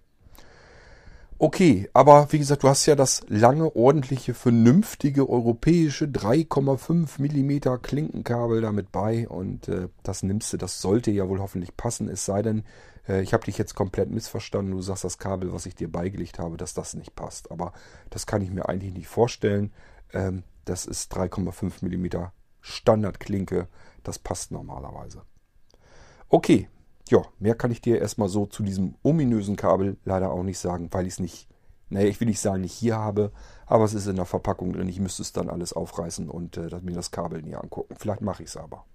Okay, 1.44 1.90
aber 1.94 2.28
wie 2.32 2.38
gesagt, 2.38 2.62
du 2.62 2.68
hast 2.68 2.86
ja 2.86 2.94
das 2.94 3.24
lange, 3.28 3.76
ordentliche, 3.76 4.36
vernünftige 4.36 5.28
europäische 5.28 6.06
3,5 6.06 7.20
Millimeter 7.20 7.80
Klinkenkabel 7.80 8.62
damit 8.62 8.92
bei 8.92 9.28
und 9.28 9.68
äh, 9.68 9.88
das 10.04 10.22
nimmst 10.22 10.54
du, 10.54 10.58
das 10.58 10.82
sollte 10.82 11.10
ja 11.10 11.28
wohl 11.28 11.40
hoffentlich 11.40 11.76
passen, 11.76 12.10
es 12.10 12.26
sei 12.26 12.44
denn, 12.44 12.64
ich 13.08 13.34
habe 13.34 13.46
dich 13.46 13.58
jetzt 13.58 13.74
komplett 13.74 14.10
missverstanden. 14.10 14.72
Du 14.72 14.82
sagst, 14.82 15.04
das 15.04 15.18
Kabel, 15.18 15.54
was 15.54 15.66
ich 15.66 15.76
dir 15.76 15.92
beigelegt 15.92 16.40
habe, 16.40 16.58
dass 16.58 16.74
das 16.74 16.94
nicht 16.94 17.16
passt. 17.16 17.52
Aber 17.52 17.74
das 18.10 18.26
kann 18.26 18.42
ich 18.42 18.52
mir 18.52 18.70
eigentlich 18.70 18.94
nicht 18.94 19.08
vorstellen. 19.08 19.74
Ähm, 20.14 20.44
das 20.66 20.86
ist 20.86 21.16
3,5 21.16 21.84
mm 21.84 22.28
Standardklinke. 22.62 23.68
Das 24.04 24.20
passt 24.20 24.52
normalerweise. 24.52 25.24
Okay, 26.30 26.70
ja, 27.10 27.24
mehr 27.40 27.56
kann 27.56 27.72
ich 27.72 27.82
dir 27.82 28.00
erstmal 28.00 28.30
so 28.30 28.46
zu 28.46 28.64
diesem 28.64 28.96
ominösen 29.04 29.56
Kabel 29.56 29.98
leider 30.06 30.32
auch 30.32 30.44
nicht 30.44 30.60
sagen, 30.60 30.88
weil 30.92 31.08
ich 31.08 31.14
es 31.14 31.20
nicht, 31.20 31.50
naja, 31.90 32.08
ich 32.08 32.20
will 32.20 32.28
nicht 32.28 32.40
sagen, 32.40 32.62
nicht 32.62 32.74
hier 32.74 32.98
habe, 32.98 33.32
aber 33.66 33.84
es 33.84 33.94
ist 33.94 34.08
in 34.08 34.16
der 34.16 34.26
Verpackung 34.26 34.74
drin. 34.74 34.88
Ich 34.88 35.00
müsste 35.00 35.24
es 35.24 35.34
dann 35.34 35.50
alles 35.50 35.74
aufreißen 35.74 36.30
und 36.30 36.58
äh, 36.58 36.70
mir 36.82 36.96
das 36.96 37.12
Kabel 37.12 37.42
näher 37.42 37.64
angucken. 37.64 37.96
Vielleicht 37.98 38.22
mache 38.22 38.44
ich 38.44 38.50
es 38.50 38.58
aber. 38.58 38.86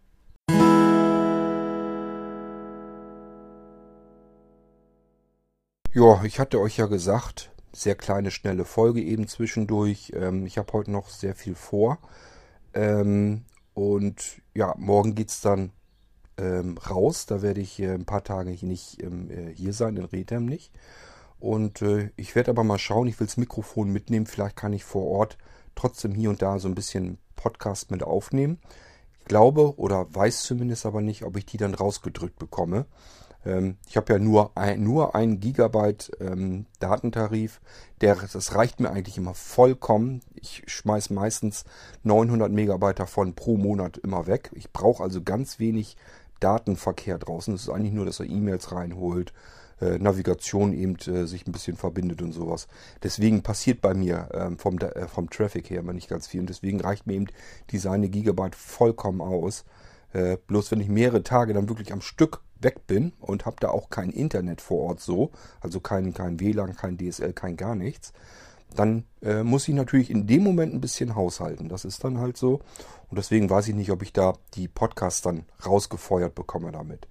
Ja, 5.97 6.23
ich 6.25 6.39
hatte 6.39 6.61
euch 6.61 6.77
ja 6.77 6.85
gesagt, 6.85 7.51
sehr 7.73 7.95
kleine, 7.95 8.31
schnelle 8.31 8.67
Folge 8.67 9.01
eben 9.01 9.29
zwischendurch. 9.29 10.13
Ähm, 10.15 10.45
ich 10.45 10.59
habe 10.59 10.71
heute 10.75 10.91
noch 10.91 11.09
sehr 11.09 11.35
viel 11.35 11.55
vor. 11.55 11.97
Ähm, 12.75 13.47
und 13.73 14.43
ja, 14.53 14.75
morgen 14.77 15.15
geht 15.15 15.31
es 15.31 15.41
dann 15.41 15.73
ähm, 16.37 16.77
raus. 16.77 17.25
Da 17.25 17.41
werde 17.41 17.63
ich 17.63 17.81
äh, 17.81 17.95
ein 17.95 18.05
paar 18.05 18.23
Tage 18.25 18.51
nicht 18.67 19.03
ähm, 19.03 19.31
äh, 19.31 19.55
hier 19.55 19.73
sein, 19.73 19.97
in 19.97 20.05
Rethem 20.05 20.45
nicht. 20.45 20.71
Und 21.41 21.81
äh, 21.81 22.11
ich 22.17 22.35
werde 22.35 22.51
aber 22.51 22.63
mal 22.63 22.77
schauen, 22.77 23.07
ich 23.09 23.19
will 23.19 23.27
das 23.27 23.39
Mikrofon 23.39 23.91
mitnehmen. 23.91 24.27
Vielleicht 24.27 24.57
kann 24.57 24.75
ich 24.75 24.85
vor 24.85 25.07
Ort 25.07 25.39
trotzdem 25.77 26.15
hier 26.15 26.29
und 26.29 26.43
da 26.43 26.59
so 26.59 26.69
ein 26.69 26.75
bisschen 26.75 27.17
Podcast 27.37 27.91
mit 27.91 28.03
aufnehmen. 28.03 28.59
Ich 29.21 29.25
glaube 29.25 29.79
oder 29.79 30.15
weiß 30.15 30.43
zumindest 30.43 30.85
aber 30.85 31.01
nicht, 31.01 31.23
ob 31.23 31.39
ich 31.39 31.47
die 31.47 31.57
dann 31.57 31.73
rausgedrückt 31.73 32.39
bekomme. 32.39 32.85
Ähm, 33.47 33.77
ich 33.89 33.97
habe 33.97 34.13
ja 34.13 34.19
nur 34.19 34.57
ein, 34.57 34.83
nur 34.83 35.15
ein 35.15 35.41
Gigabyte 35.41 36.11
ähm, 36.21 36.67
Datentarif. 36.81 37.61
Der, 38.01 38.17
das 38.17 38.55
reicht 38.55 38.81
mir 38.81 38.91
eigentlich 38.91 39.17
immer 39.17 39.35
vollkommen. 39.35 40.21
Ich 40.35 40.65
schmeiß 40.67 41.11
meistens 41.11 41.65
900 42.03 42.51
Megabyte 42.51 42.99
davon 42.99 43.35
pro 43.35 43.57
Monat 43.57 43.97
immer 43.99 44.27
weg. 44.27 44.51
Ich 44.55 44.73
brauche 44.73 45.03
also 45.03 45.23
ganz 45.23 45.59
wenig 45.59 45.97
Datenverkehr 46.41 47.19
draußen. 47.19 47.55
Es 47.55 47.63
ist 47.63 47.71
eigentlich 47.71 47.95
nur, 47.95 48.05
dass 48.05 48.21
er 48.21 48.27
E-Mails 48.27 48.73
reinholt, 48.73 49.33
äh, 49.81 49.99
Navigation 49.99 50.73
eben 50.73 50.97
äh, 51.07 51.27
sich 51.27 51.47
ein 51.47 51.53
bisschen 51.53 51.77
verbindet 51.77 52.21
und 52.21 52.33
sowas. 52.33 52.67
Deswegen 53.03 53.43
passiert 53.43 53.81
bei 53.81 53.95
mir 53.95 54.29
ähm, 54.35 54.59
vom, 54.59 54.79
äh, 54.79 55.07
vom 55.07 55.31
Traffic 55.31 55.71
her 55.71 55.81
immer 55.81 55.93
nicht 55.93 56.09
ganz 56.09 56.27
viel. 56.27 56.41
Und 56.41 56.51
deswegen 56.51 56.81
reicht 56.81 57.07
mir 57.07 57.15
eben 57.15 57.27
diese 57.71 57.91
eine 57.91 58.09
Gigabyte 58.09 58.55
vollkommen 58.55 59.21
aus. 59.21 59.65
Äh, 60.13 60.37
bloß 60.47 60.71
wenn 60.71 60.81
ich 60.81 60.89
mehrere 60.89 61.23
Tage 61.23 61.55
dann 61.55 61.69
wirklich 61.69 61.93
am 61.93 62.01
Stück 62.01 62.43
weg 62.67 62.87
bin 62.87 63.13
und 63.21 63.47
habe 63.47 63.57
da 63.61 63.69
auch 63.69 63.89
kein 63.89 64.11
Internet 64.11 64.61
vor 64.61 64.83
Ort 64.83 65.01
so, 65.01 65.31
also 65.61 65.79
kein, 65.81 66.13
kein 66.13 66.41
WLAN, 66.41 66.75
kein 66.75 66.99
DSL, 66.99 67.33
kein 67.33 67.57
gar 67.57 67.77
nichts, 67.77 68.13
dann 68.75 69.05
äh, 69.23 69.45
muss 69.45 69.69
ich 69.69 69.75
natürlich 69.75 70.11
in 70.11 70.27
dem 70.27 70.43
Moment 70.43 70.75
ein 70.75 70.81
bisschen 70.81 71.15
haushalten. 71.15 71.69
Das 71.69 71.85
ist 71.85 72.03
dann 72.03 72.19
halt 72.19 72.37
so. 72.37 72.61
Und 73.09 73.17
deswegen 73.17 73.49
weiß 73.49 73.69
ich 73.69 73.75
nicht, 73.75 73.93
ob 73.93 74.03
ich 74.03 74.13
da 74.13 74.35
die 74.55 74.67
Podcasts 74.67 75.23
dann 75.23 75.45
rausgefeuert 75.65 76.35
bekomme 76.35 76.73
damit. 76.73 77.07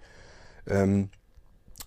Ähm, 0.67 1.09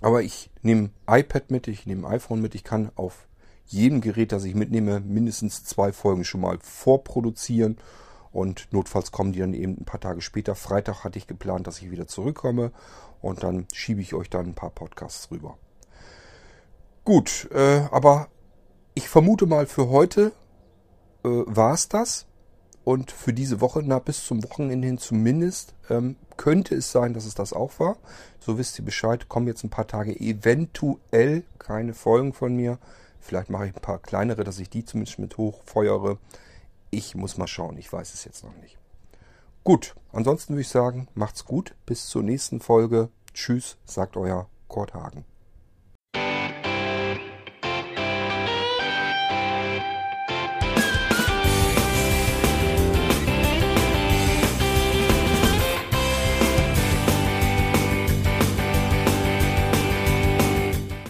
aber 0.01 0.23
ich 0.23 0.51
nehme 0.63 0.91
iPad 1.07 1.51
mit, 1.51 1.69
ich 1.69 1.87
nehme 1.87 2.09
iPhone 2.09 2.41
mit, 2.41 2.55
ich 2.55 2.65
kann 2.65 2.91
auf 2.95 3.29
jedem 3.67 4.01
Gerät, 4.01 4.33
das 4.33 4.45
ich 4.45 4.55
mitnehme, 4.55 5.01
mindestens 5.01 5.65
zwei 5.65 5.93
Folgen 5.93 6.25
schon 6.25 6.41
mal 6.41 6.59
vorproduzieren 6.63 7.77
und 8.39 8.69
notfalls 8.71 9.11
kommen 9.11 9.33
die 9.33 9.41
dann 9.41 9.53
eben 9.53 9.79
ein 9.81 9.85
paar 9.85 9.99
Tage 9.99 10.21
später. 10.21 10.55
Freitag 10.55 11.03
hatte 11.03 11.19
ich 11.19 11.27
geplant, 11.27 11.67
dass 11.67 11.83
ich 11.83 11.91
wieder 11.91 12.07
zurückkomme. 12.07 12.71
Und 13.21 13.43
dann 13.43 13.67
schiebe 13.75 14.01
ich 14.01 14.15
euch 14.15 14.31
dann 14.31 14.47
ein 14.47 14.55
paar 14.55 14.71
Podcasts 14.71 15.33
rüber. 15.33 15.59
Gut, 17.03 17.49
äh, 17.53 17.81
aber 17.91 18.29
ich 18.95 19.09
vermute 19.09 19.47
mal 19.47 19.67
für 19.67 19.89
heute 19.89 20.31
äh, 21.25 21.29
war 21.47 21.75
es 21.75 21.89
das. 21.89 22.27
Und 22.85 23.11
für 23.11 23.33
diese 23.33 23.61
Woche, 23.61 23.83
na, 23.85 23.99
bis 23.99 24.25
zum 24.25 24.45
Wochenende 24.45 24.87
hin 24.87 24.99
zumindest, 24.99 25.75
ähm, 25.91 26.15
könnte 26.37 26.77
es 26.77 26.93
sein, 26.93 27.15
dass 27.15 27.27
es 27.27 27.35
das 27.35 27.53
auch 27.53 27.81
war. 27.81 27.97
So 28.39 28.57
wisst 28.57 28.79
ihr 28.79 28.85
Bescheid. 28.85 29.29
Kommen 29.29 29.49
jetzt 29.49 29.65
ein 29.65 29.71
paar 29.71 29.89
Tage 29.89 30.19
eventuell 30.19 31.43
keine 31.59 31.93
Folgen 31.93 32.33
von 32.33 32.55
mir. 32.55 32.79
Vielleicht 33.21 33.51
mache 33.51 33.67
ich 33.67 33.75
ein 33.75 33.83
paar 33.83 33.99
kleinere, 33.99 34.45
dass 34.45 34.61
ich 34.61 34.71
die 34.71 34.85
zumindest 34.85 35.19
mit 35.19 35.37
hochfeuere. 35.37 36.19
Ich 36.91 37.15
muss 37.15 37.37
mal 37.37 37.47
schauen, 37.47 37.77
ich 37.77 37.93
weiß 37.93 38.15
es 38.15 38.25
jetzt 38.25 38.45
noch 38.45 38.57
nicht. 38.57 38.79
Gut, 39.63 39.95
ansonsten 40.13 40.55
würde 40.55 40.63
ich 40.63 40.69
sagen, 40.69 41.09
macht's 41.15 41.45
gut, 41.45 41.75
bis 41.85 42.07
zur 42.07 42.23
nächsten 42.23 42.61
Folge. 42.61 43.11
Tschüss, 43.35 43.77
sagt 43.85 44.17
euer 44.17 44.49
Kurt 44.69 44.95
Hagen. 44.95 45.25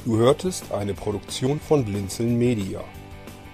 Du 0.04 0.16
hörtest 0.16 0.72
eine 0.72 0.94
Produktion 0.94 1.60
von 1.60 1.84
Blinzeln 1.84 2.36
Media. 2.36 2.82